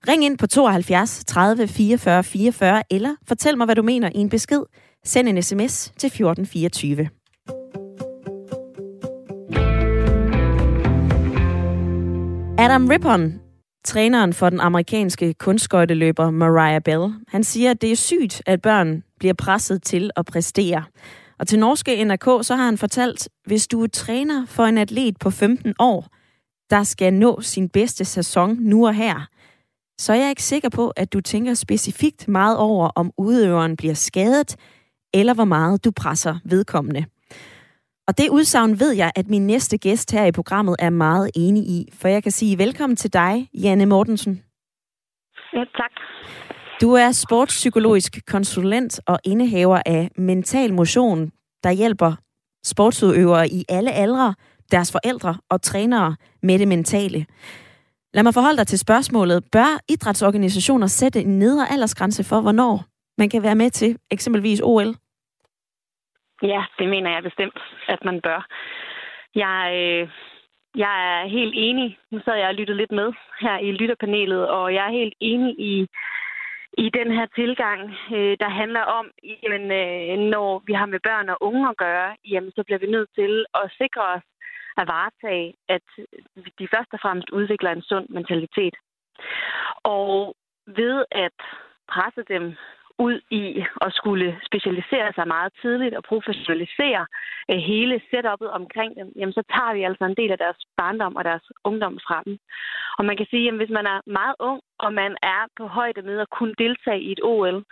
[0.09, 4.29] Ring ind på 72 30 44 44, eller fortæl mig, hvad du mener i en
[4.29, 4.63] besked.
[5.05, 7.09] Send en sms til 1424.
[12.65, 13.41] Adam Rippon
[13.85, 17.15] træneren for den amerikanske kunstskøjteløber Mariah Bell.
[17.29, 20.85] Han siger, at det er sygt, at børn bliver presset til at præstere.
[21.39, 25.19] Og til norske NRK, så har han fortalt, hvis du er træner for en atlet
[25.19, 26.07] på 15 år,
[26.71, 29.27] der skal nå sin bedste sæson nu og her,
[30.01, 33.95] så er jeg ikke sikker på, at du tænker specifikt meget over, om udøveren bliver
[33.95, 34.57] skadet,
[35.15, 37.05] eller hvor meget du presser vedkommende.
[38.09, 41.63] Og det udsagn ved jeg, at min næste gæst her i programmet er meget enig
[41.63, 41.89] i.
[41.93, 44.43] For jeg kan sige velkommen til dig, Janne Mortensen.
[45.53, 45.91] Ja, tak.
[46.81, 51.33] Du er sportspsykologisk konsulent og indehaver af Mental Motion,
[51.63, 52.13] der hjælper
[52.65, 54.35] sportsudøvere i alle aldre,
[54.71, 57.27] deres forældre og trænere med det mentale.
[58.15, 59.45] Lad mig forholde dig til spørgsmålet.
[59.53, 62.85] Bør idrætsorganisationer sætte en nedre aldersgrænse for, hvornår
[63.19, 64.95] man kan være med til eksempelvis OL?
[66.43, 67.59] Ja, det mener jeg bestemt,
[67.89, 68.47] at man bør.
[69.35, 70.09] Jeg, øh,
[70.77, 71.99] jeg er helt enig.
[72.11, 75.55] Nu sad jeg og lyttede lidt med her i lytterpanelet, og jeg er helt enig
[75.59, 75.87] i,
[76.79, 77.81] i den her tilgang,
[78.15, 79.11] øh, der handler om,
[79.43, 82.87] jamen, øh, når vi har med børn og unge at gøre, jamen, så bliver vi
[82.87, 84.23] nødt til at sikre os
[84.77, 85.87] at varetage, at
[86.59, 88.75] de først og fremmest udvikler en sund mentalitet.
[89.83, 91.39] Og ved at
[91.89, 92.57] presse dem
[92.99, 97.07] ud i at skulle specialisere sig meget tidligt og professionalisere
[97.51, 101.17] øh, hele setupet omkring dem, jamen så tager vi altså en del af deres barndom
[101.17, 102.39] og deres ungdom fra dem.
[102.99, 106.03] Og man kan sige, at hvis man er meget ung, og man er på højde
[106.03, 107.65] med at kunne deltage i et OL,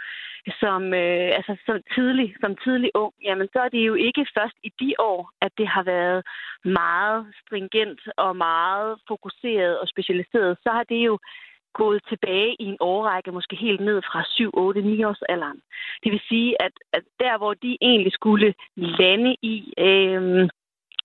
[0.62, 4.57] som, øh, altså, som, tidlig, som tidlig ung, jamen så er det jo ikke først
[4.62, 6.25] i de år, at det har været
[6.64, 10.59] meget stringent og meget fokuseret og specialiseret.
[10.62, 11.18] Så har det jo
[11.75, 15.61] gået tilbage i en årrække, måske helt ned fra 7, 8, 9 års alderen.
[16.03, 20.49] Det vil sige, at, at der, hvor de egentlig skulle lande i øh,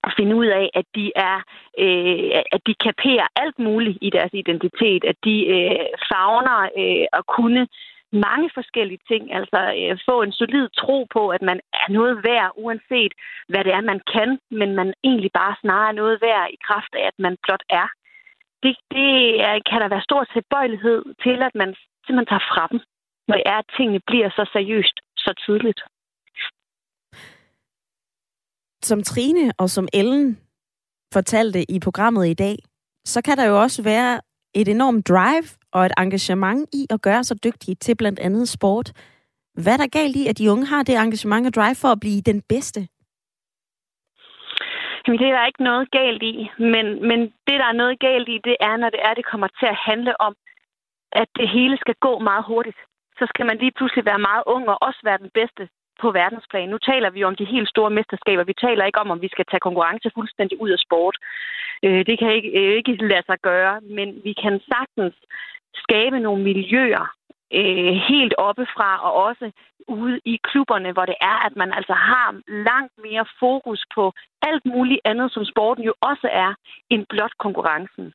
[0.04, 1.38] at finde ud af, at de er,
[1.78, 7.26] øh, at de kaperer alt muligt i deres identitet, at de øh, fagner øh, at
[7.36, 7.68] kunne
[8.12, 12.50] mange forskellige ting, altså øh, få en solid tro på, at man er noget værd,
[12.56, 13.12] uanset
[13.48, 16.92] hvad det er, man kan, men man egentlig bare snarere er noget værd i kraft
[16.94, 17.88] af, at man blot er
[18.62, 19.10] det, det
[19.48, 21.70] er, kan der være stor tilbøjelighed til, at man
[22.04, 22.80] simpelthen tager fra dem,
[23.28, 25.80] når det er, at tingene bliver så seriøst så tidligt.
[28.88, 30.38] Som Trine og som Ellen
[31.12, 32.56] fortalte i programmet i dag,
[33.04, 34.20] så kan der jo også være
[34.54, 38.92] et enormt drive og et engagement i at gøre sig dygtige til blandt andet sport.
[39.54, 42.00] Hvad er der galt i, at de unge har det engagement og drive for at
[42.00, 42.88] blive den bedste
[45.08, 48.28] Jamen, det er der ikke noget galt i, men, men det, der er noget galt
[48.28, 50.34] i, det er, når det er, det kommer til at handle om,
[51.12, 52.78] at det hele skal gå meget hurtigt.
[53.18, 55.68] Så skal man lige pludselig være meget ung og også være den bedste
[56.00, 56.68] på verdensplan.
[56.68, 58.44] Nu taler vi om de helt store mesterskaber.
[58.44, 61.16] Vi taler ikke om, om vi skal tage konkurrence fuldstændig ud af sport.
[61.84, 65.14] Øh, det kan ikke, øh, ikke lade sig gøre, men vi kan sagtens
[65.74, 67.17] skabe nogle miljøer,
[67.54, 69.50] øh, helt oppefra og også
[69.88, 74.64] ude i klubberne, hvor det er, at man altså har langt mere fokus på alt
[74.64, 76.54] muligt andet, som sporten jo også er,
[76.90, 78.12] end blot konkurrencen.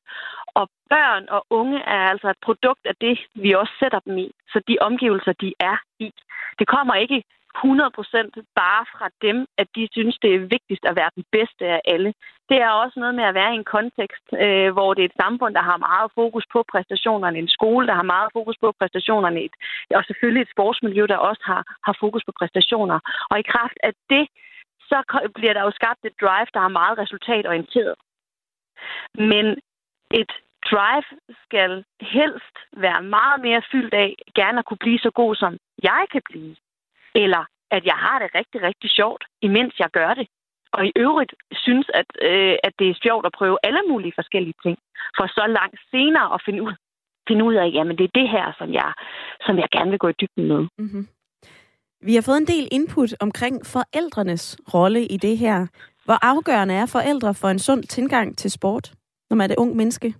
[0.58, 4.30] Og børn og unge er altså et produkt af det, vi også sætter dem i.
[4.52, 6.10] Så de omgivelser, de er i.
[6.58, 7.22] Det kommer ikke
[7.56, 11.80] 100% bare fra dem, at de synes, det er vigtigst at være den bedste af
[11.84, 12.14] alle.
[12.48, 15.20] Det er også noget med at være i en kontekst, øh, hvor det er et
[15.22, 19.40] samfund, der har meget fokus på præstationerne, en skole, der har meget fokus på præstationerne,
[19.46, 19.54] et,
[19.98, 22.98] og selvfølgelig et sportsmiljø, der også har, har fokus på præstationer.
[23.30, 24.24] Og i kraft af det,
[24.90, 24.98] så
[25.34, 27.94] bliver der jo skabt et drive, der er meget resultatorienteret.
[29.14, 29.46] Men
[30.20, 30.32] et
[30.70, 31.10] drive
[31.44, 35.52] skal helst være meget mere fyldt af gerne at kunne blive så god, som
[35.82, 36.56] jeg kan blive
[37.14, 40.26] eller at jeg har det rigtig, rigtig sjovt, imens jeg gør det.
[40.72, 44.58] Og i øvrigt synes, at, øh, at det er sjovt at prøve alle mulige forskellige
[44.62, 44.78] ting,
[45.16, 46.74] for så langt senere at finde ud,
[47.28, 48.92] finde ud af, jamen det er det her, som jeg,
[49.46, 50.62] som jeg gerne vil gå i dybden med.
[50.78, 51.08] Mm-hmm.
[52.00, 55.66] Vi har fået en del input omkring forældrenes rolle i det her.
[56.04, 58.92] Hvor afgørende er forældre for en sund tilgang til sport,
[59.30, 60.14] når man er et ung menneske?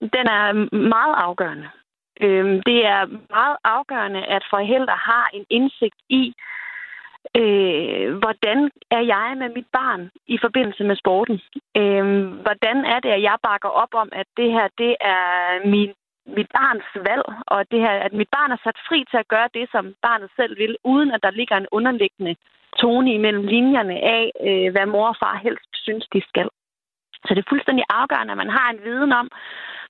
[0.00, 1.68] Den er meget afgørende.
[2.22, 3.02] Øhm, det er
[3.36, 6.34] meget afgørende, at forældre har en indsigt i,
[7.36, 11.40] øh, hvordan er jeg med mit barn i forbindelse med sporten?
[11.76, 12.04] Øh,
[12.44, 15.22] hvordan er det, at jeg bakker op om, at det her det er
[15.72, 15.92] min,
[16.26, 19.48] mit barns valg, og det her, at mit barn er sat fri til at gøre
[19.54, 22.34] det, som barnet selv vil, uden at der ligger en underliggende
[22.78, 26.48] tone imellem linjerne af, øh, hvad mor og far helst synes, de skal.
[27.24, 29.28] Så det er fuldstændig afgørende, at man har en viden om,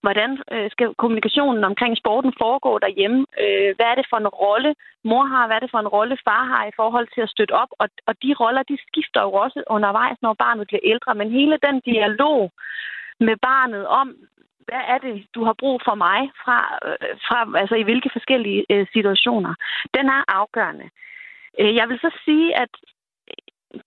[0.04, 3.20] hvordan øh, skal kommunikationen omkring sporten foregå derhjemme.
[3.42, 4.74] Øh, hvad er det for en rolle,
[5.04, 5.46] mor har?
[5.46, 7.70] Hvad er det for en rolle, far har i forhold til at støtte op?
[7.82, 11.14] Og, og de roller, de skifter jo også undervejs, når barnet bliver ældre.
[11.14, 12.52] Men hele den dialog
[13.20, 14.08] med barnet om,
[14.68, 18.64] hvad er det, du har brug for mig fra, øh, fra altså i hvilke forskellige
[18.70, 19.54] øh, situationer,
[19.96, 20.86] den er afgørende.
[21.60, 22.72] Øh, jeg vil så sige, at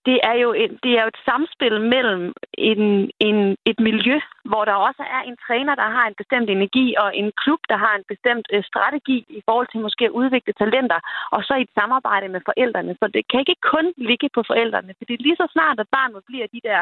[0.06, 2.32] det er jo et, det er jo et samspil mellem
[2.70, 3.38] en, en,
[3.70, 4.16] et miljø,
[4.50, 7.76] hvor der også er en træner, der har en bestemt energi, og en klub, der
[7.84, 11.00] har en bestemt øh, strategi i forhold til måske at udvikle talenter,
[11.34, 12.96] og så i et samarbejde med forældrene.
[13.00, 16.46] Så det kan ikke kun ligge på forældrene, fordi lige så snart, at barnet bliver
[16.54, 16.80] de der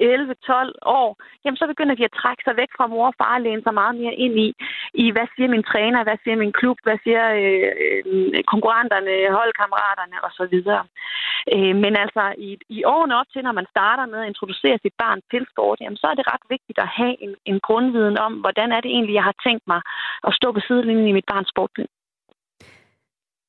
[0.00, 1.08] 11-12 år,
[1.44, 3.74] jamen så begynder de at trække sig væk fra mor og far og læne sig
[3.74, 4.48] meget mere ind i,
[5.02, 10.16] i hvad siger min træner, hvad siger min klub, hvad siger øh, øh, konkurrenterne, holdkammeraterne
[10.26, 10.56] osv.
[11.54, 14.96] Øh, men altså i, i årene op til, når man starter med at introducere sit
[15.02, 18.32] barn til sport, jamen så er det ret vigtigt at have en, en grundviden om,
[18.42, 19.80] hvordan er det egentlig, jeg har tænkt mig
[20.28, 21.88] at stå på sidelinjen i mit barns sportliv.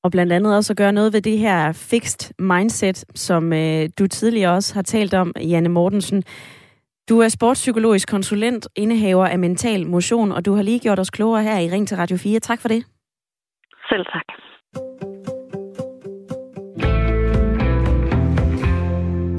[0.03, 4.07] Og blandt andet også at gøre noget ved det her fixed mindset, som øh, du
[4.07, 6.23] tidligere også har talt om, Janne Mortensen.
[7.09, 11.43] Du er sportspsykologisk konsulent, indehaver af mental motion, og du har lige gjort os klogere
[11.43, 12.39] her i Ring til Radio 4.
[12.39, 12.85] Tak for det.
[13.89, 14.25] Selv tak.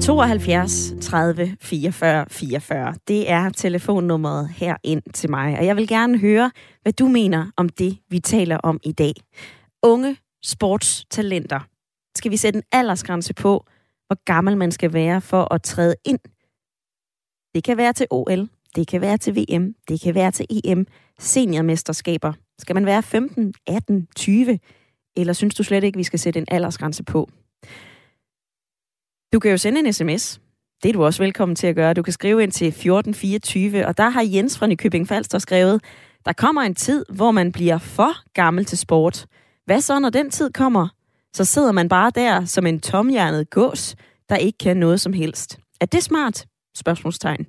[0.01, 2.93] ...72 30 44 44.
[3.07, 5.59] Det er telefonnummeret her ind til mig.
[5.59, 6.51] Og jeg vil gerne høre,
[6.81, 9.13] hvad du mener om det, vi taler om i dag.
[9.83, 11.59] Unge sportstalenter
[12.15, 13.65] skal vi sætte en aldersgrænse på,
[14.07, 16.19] hvor gammel man skal være for at træde ind.
[17.55, 20.87] Det kan være til OL, det kan være til VM, det kan være til EM,
[21.19, 22.33] seniormesterskaber.
[22.59, 24.59] Skal man være 15, 18, 20,
[25.17, 27.29] eller synes du slet ikke, vi skal sætte en aldersgrænse på?
[29.33, 30.41] Du kan jo sende en sms.
[30.83, 31.93] Det er du også velkommen til at gøre.
[31.93, 35.83] Du kan skrive ind til 1424, og der har Jens fra Nykøbing Falster skrevet,
[36.25, 39.25] der kommer en tid, hvor man bliver for gammel til sport.
[39.65, 40.87] Hvad så, når den tid kommer?
[41.33, 43.95] Så sidder man bare der som en tomhjernet gås,
[44.29, 45.59] der ikke kan noget som helst.
[45.81, 46.45] Er det smart?
[46.77, 47.47] Spørgsmålstegn.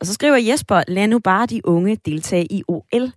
[0.00, 3.12] Og så skriver Jesper, lad nu bare de unge deltage i OL.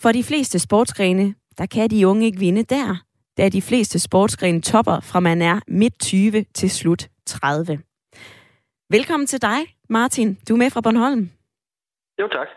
[0.00, 2.96] For de fleste sportsgrene, der kan de unge ikke vinde der,
[3.36, 7.78] da de fleste sportsgrene topper fra man er midt 20 til slut 30.
[8.90, 9.58] Velkommen til dig,
[9.88, 10.38] Martin.
[10.48, 11.30] Du er med fra Bornholm.
[12.20, 12.48] Jo, tak.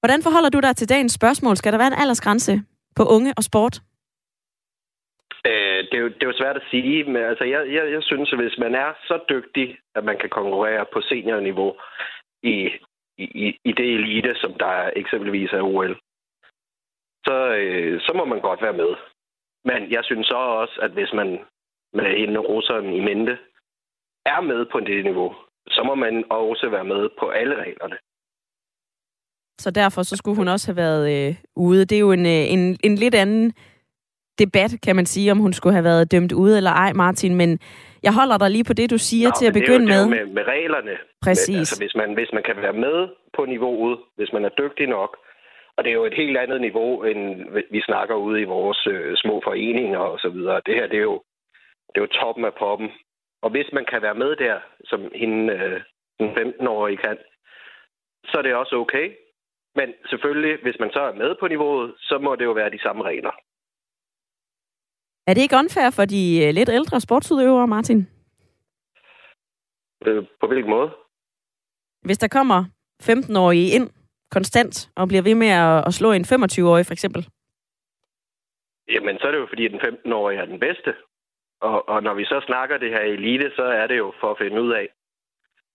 [0.00, 1.56] Hvordan forholder du dig til dagens spørgsmål?
[1.56, 2.62] Skal der være en aldersgrænse
[2.96, 3.82] på unge og sport?
[5.46, 8.02] Øh, det, er jo, det er jo svært at sige, men altså, jeg, jeg, jeg
[8.02, 11.74] synes, at hvis man er så dygtig, at man kan konkurrere på seniorniveau
[12.42, 12.70] i,
[13.18, 16.00] i, i det elite, som der eksempelvis er OL,
[17.26, 18.92] så, øh, så må man godt være med.
[19.64, 21.38] Men jeg synes så også, at hvis man
[21.92, 23.38] med hende russeren i mente
[24.26, 25.34] er med på det niveau,
[25.68, 27.96] så må man også være med på alle reglerne.
[29.60, 31.84] Så derfor så skulle hun også have været øh, ude.
[31.84, 33.52] Det er jo en, øh, en, en lidt anden
[34.38, 37.58] debat, kan man sige, om hun skulle have været dømt ude eller ej, Martin, men
[38.02, 40.08] jeg holder dig lige på det, du siger Nå, til at begynde med.
[40.08, 40.94] Med, med reglerne.
[41.22, 41.48] Præcis.
[41.48, 44.86] Men, altså, hvis man, hvis man kan være med på niveauet, hvis man er dygtig
[44.86, 45.16] nok,
[45.76, 47.22] og det er jo et helt andet niveau, end
[47.70, 50.60] vi snakker ude i vores øh, små foreninger og så videre.
[50.66, 51.22] Det her, det er jo,
[51.88, 52.90] det er jo toppen af poppen.
[53.42, 55.80] Og hvis man kan være med der, som hende, øh,
[56.20, 57.18] den 15-årige kan,
[58.24, 59.06] så er det også okay.
[59.74, 62.82] Men selvfølgelig, hvis man så er med på niveauet, så må det jo være de
[62.82, 63.34] samme regler.
[65.28, 67.98] Er det ikke unfair for de øh, lidt ældre sportsudøvere, Martin?
[70.06, 70.90] Øh, På hvilken måde?
[72.02, 72.64] Hvis der kommer
[73.02, 73.90] 15-årige ind
[74.30, 77.28] konstant og bliver ved med at, at slå en 25-årig for eksempel?
[78.88, 80.94] Jamen, så er det jo fordi, den 15-årige er den bedste.
[81.60, 84.38] Og, og når vi så snakker det her elite, så er det jo for at
[84.38, 84.88] finde ud af,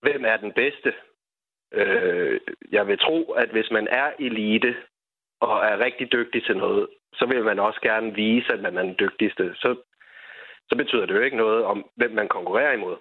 [0.01, 0.93] hvem er den bedste.
[1.74, 2.39] Øh,
[2.72, 4.76] jeg vil tro, at hvis man er elite
[5.39, 8.84] og er rigtig dygtig til noget, så vil man også gerne vise, at man er
[8.84, 9.55] den dygtigste.
[9.55, 9.76] Så,
[10.70, 12.95] så betyder det jo ikke noget om, hvem man konkurrerer imod.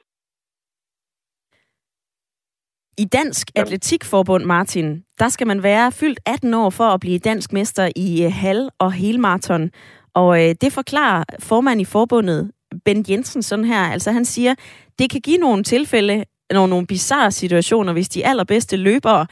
[2.99, 7.53] I Dansk Atletikforbund, Martin, der skal man være fyldt 18 år for at blive dansk
[7.53, 9.71] mester i øh, halv- og helmarathon.
[10.15, 12.53] Og øh, det forklarer formand i forbundet,
[12.85, 13.83] Bent Jensen, sådan her.
[13.83, 14.55] Altså han siger,
[14.99, 19.27] det kan give nogle tilfælde, nogle, nogle bizarre situationer, hvis de allerbedste løbere,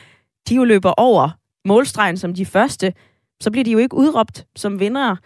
[0.49, 1.31] de jo løber over
[1.65, 2.93] målstregen som de første,
[3.41, 5.17] så bliver de jo ikke udråbt som vindere.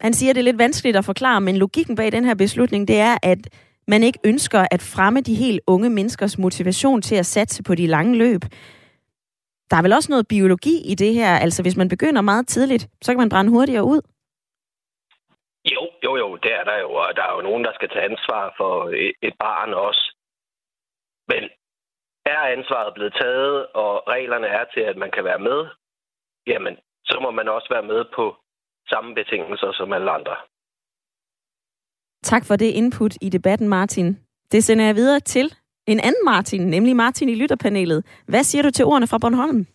[0.00, 2.98] Han siger, det er lidt vanskeligt at forklare, men logikken bag den her beslutning, det
[2.98, 3.38] er, at
[3.88, 7.86] man ikke ønsker at fremme de helt unge menneskers motivation til at satse på de
[7.86, 8.42] lange løb.
[9.70, 11.32] Der er vel også noget biologi i det her.
[11.44, 14.00] Altså, hvis man begynder meget tidligt, så kan man brænde hurtigere ud.
[15.74, 16.90] Jo, jo, jo, det er der jo.
[16.92, 20.14] Og der er jo nogen, der skal tage ansvar for et, et barn også.
[21.28, 21.42] Men
[22.26, 25.66] er ansvaret blevet taget, og reglerne er til, at man kan være med,
[26.46, 26.76] jamen,
[27.08, 28.24] så må man også være med på
[28.92, 30.36] samme betingelser som alle andre.
[32.24, 34.18] Tak for det input i debatten, Martin.
[34.52, 35.54] Det sender jeg videre til
[35.86, 38.04] en anden Martin, nemlig Martin i lytterpanelet.
[38.26, 39.66] Hvad siger du til ordene fra Bornholm?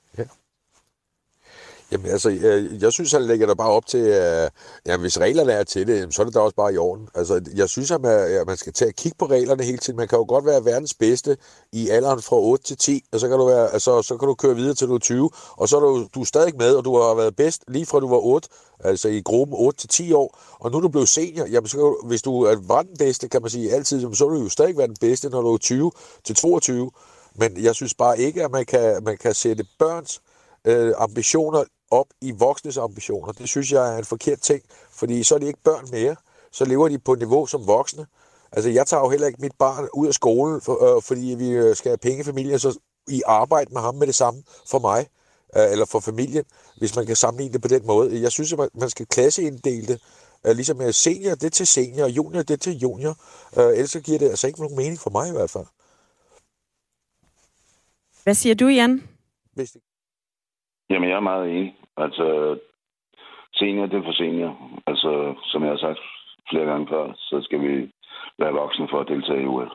[1.94, 4.52] Jamen altså, jeg, jeg synes, han lægger der bare op til, at
[4.86, 7.08] ja, hvis reglerne er til det, så er det da også bare i orden.
[7.16, 9.98] Altså, jeg synes, at man, at man skal tage og kigge på reglerne hele tiden.
[9.98, 11.38] Man kan jo godt være verdens bedste
[11.72, 14.36] i alderen fra 8 til 10, og så kan du, være, altså, så kan du
[14.36, 16.86] køre videre til du er 20, og så er du, du er stadig med, og
[16.86, 20.14] du har været bedst lige fra du var 8, altså i gruppen 8 til 10
[20.14, 21.46] år, og nu er du blevet senior.
[21.46, 24.38] Jamen, så kan du, hvis du var den bedste, kan man sige altid, så vil
[24.38, 25.92] du jo stadig være den bedste, når du er 20
[26.24, 26.92] til 22.
[27.36, 30.22] Men jeg synes bare ikke, at man kan, man kan sætte børns
[30.66, 31.64] øh, ambitioner
[31.94, 33.32] op i voksnes ambitioner.
[33.32, 36.16] Det synes jeg er en forkert ting, fordi så er de ikke børn mere.
[36.52, 38.06] Så lever de på niveau som voksne.
[38.52, 41.50] Altså, jeg tager jo heller ikke mit barn ud af skolen, for, øh, fordi vi
[41.50, 44.80] øh, skal have penge i familien, så i arbejde med ham med det samme for
[44.80, 45.08] mig,
[45.58, 46.46] øh, eller for familien,
[46.78, 48.22] hvis man kan sammenligne det på den måde.
[48.22, 50.02] Jeg synes, at man, man skal klasseinddele det,
[50.46, 53.16] øh, ligesom med senior, det til senior, og junior, det til junior.
[53.58, 55.66] Øh, ellers så giver det altså ikke nogen mening for mig i hvert fald.
[58.24, 59.04] Hvad siger du, Jan?
[59.54, 59.82] Hvis det
[60.90, 61.76] Jamen, jeg er meget enig.
[61.98, 62.58] Altså,
[63.54, 64.52] senior, det er for senior.
[64.88, 66.00] Altså, som jeg har sagt
[66.50, 67.92] flere gange før, så skal vi
[68.40, 69.72] være voksne for at deltage i OL.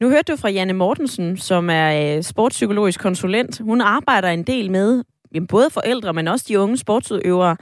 [0.00, 3.60] Nu hørte du fra Janne Mortensen, som er øh, sportspsykologisk konsulent.
[3.60, 7.56] Hun arbejder en del med jamen, både forældre, men også de unge sportsudøvere.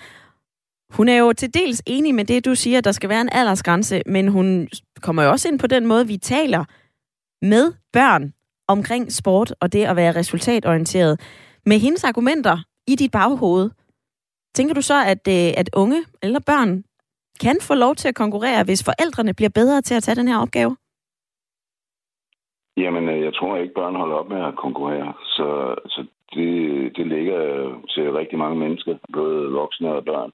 [0.90, 3.28] Hun er jo til dels enig med det, du siger, at der skal være en
[3.32, 4.68] aldersgrænse, men hun
[5.02, 6.64] kommer jo også ind på den måde, vi taler
[7.42, 8.32] med børn
[8.68, 11.20] omkring sport og det at være resultatorienteret.
[11.66, 13.70] Med hendes argumenter i dit baghoved,
[14.54, 16.84] tænker du så, at, øh, at unge eller børn
[17.40, 20.38] kan få lov til at konkurrere, hvis forældrene bliver bedre til at tage den her
[20.38, 20.76] opgave?
[22.76, 25.12] Jamen, øh, jeg tror ikke, børn holder op med at konkurrere.
[25.36, 26.52] Så, så det,
[26.96, 30.30] det ligger øh, til rigtig mange mennesker, både voksne og børn,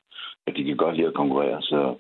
[0.47, 1.63] at de kan godt lide at konkurrere.
[1.63, 1.95] Så,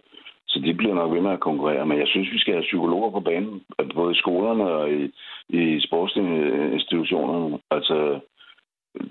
[0.46, 1.86] så de bliver nok ved med at konkurrere.
[1.86, 3.62] Men jeg synes, vi skal have psykologer på banen,
[3.94, 5.12] både i skolerne og i,
[5.48, 7.58] i sportsinstitutionerne.
[7.70, 8.20] Altså,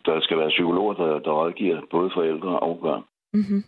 [0.05, 3.03] der skal være psykologer, der, der rådgiver både forældre og børn.
[3.33, 3.63] Mm-hmm.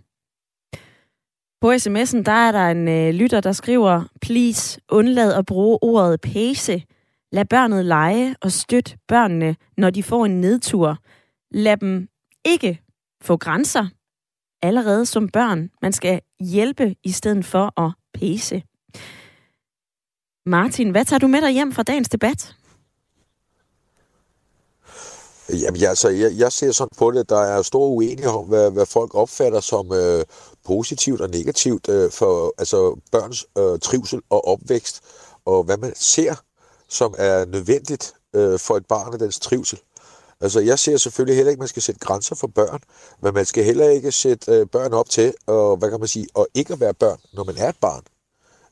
[1.61, 6.21] På sms'en, der er der en øh, lytter, der skriver, please undlad at bruge ordet
[6.21, 6.83] pace.
[7.31, 10.97] Lad børnet lege og støt børnene, når de får en nedtur.
[11.51, 12.07] Lad dem
[12.45, 12.81] ikke
[13.21, 13.85] få grænser
[14.61, 15.69] allerede som børn.
[15.81, 18.63] Man skal hjælpe i stedet for at pace.
[20.45, 22.56] Martin, hvad tager du med dig hjem fra dagens debat?
[25.49, 28.85] Jamen, altså, jeg, jeg ser sådan på det, der er stor uenighed om, hvad, hvad
[28.85, 30.25] folk opfatter som øh,
[30.65, 35.01] positivt og negativt øh, for altså, børns øh, trivsel og opvækst,
[35.45, 36.35] og hvad man ser,
[36.89, 39.79] som er nødvendigt øh, for et barn og dens trivsel.
[40.41, 42.79] Altså, jeg ser selvfølgelig heller ikke, at man skal sætte grænser for børn,
[43.21, 46.27] men man skal heller ikke sætte øh, børn op til, og hvad kan man sige,
[46.33, 48.01] og ikke at være børn, når man er et barn.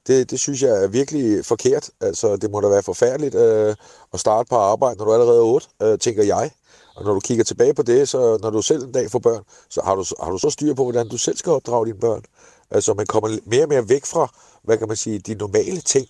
[0.08, 1.90] Det, det synes jeg er virkelig forkert.
[2.02, 3.76] Altså, det må da være forfærdeligt øh,
[4.14, 6.52] at starte på arbejde, når du er allerede er 8, øh, tænker jeg.
[6.96, 9.44] Og når du kigger tilbage på det, så når du selv en dag får børn,
[9.70, 12.24] så har du, har du så styr på, hvordan du selv skal opdrage dine børn.
[12.72, 14.34] Altså, man kommer mere og mere væk fra,
[14.64, 16.08] hvad kan man sige, de normale ting,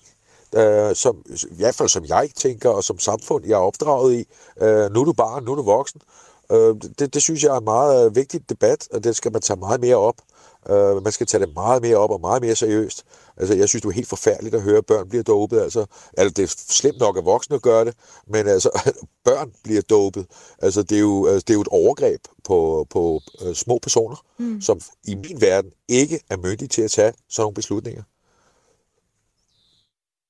[0.56, 4.26] øh, som, i hvert fald som jeg tænker, og som samfund, jeg er opdraget i.
[4.62, 6.02] Øh, nu er du barn, nu er du voksen.
[6.52, 9.42] Øh, det, det synes jeg er en meget øh, vigtig debat, og det skal man
[9.42, 10.16] tage meget mere op.
[10.70, 13.06] Øh, man skal tage det meget mere op og meget mere seriøst.
[13.38, 15.60] Altså, jeg synes, det er helt forfærdeligt at høre, at børn bliver dopet.
[15.60, 15.86] Altså,
[16.18, 17.94] altså, det er slemt nok, at voksne gør det,
[18.28, 18.70] men altså,
[19.30, 20.26] børn bliver dopet.
[20.62, 24.16] Altså, det er jo, altså, det er jo et overgreb på, på uh, små personer,
[24.38, 24.62] mm.
[24.62, 28.04] som i min verden ikke er myndige til at tage sådan nogle beslutninger.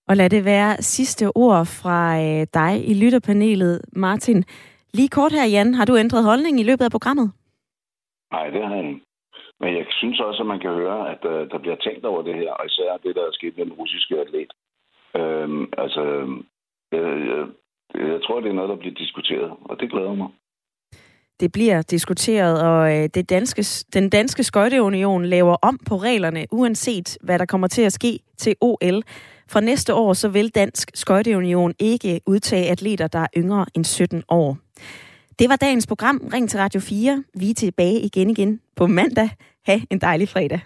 [0.08, 4.44] Og lad det være sidste ord fra øh, dig i lytterpanelet, Martin.
[4.94, 7.32] Lige kort her, Jan, har du ændret holdning i løbet af programmet?
[8.32, 9.05] Nej, det har jeg ikke.
[9.60, 12.36] Men jeg synes også, at man kan høre, at uh, der bliver tænkt over det
[12.36, 14.52] her, og især det, der er sket med den russiske atlet.
[15.16, 16.04] Øhm, altså,
[16.92, 17.48] jeg, jeg,
[18.12, 20.28] jeg tror, det er noget, der bliver diskuteret, og det glæder mig.
[21.40, 27.40] Det bliver diskuteret, og det danske, den danske skøjteunion laver om på reglerne, uanset hvad
[27.40, 29.04] der kommer til at ske til OL.
[29.50, 34.24] Fra næste år så vil Dansk Skøjteunion ikke udtage atleter, der er yngre end 17
[34.30, 34.58] år.
[35.40, 36.30] Det var dagens program.
[36.34, 37.24] Ring til Radio 4.
[37.34, 39.30] Vi er tilbage igen igen på mandag.
[39.66, 40.60] Ha' en dejlig fredag.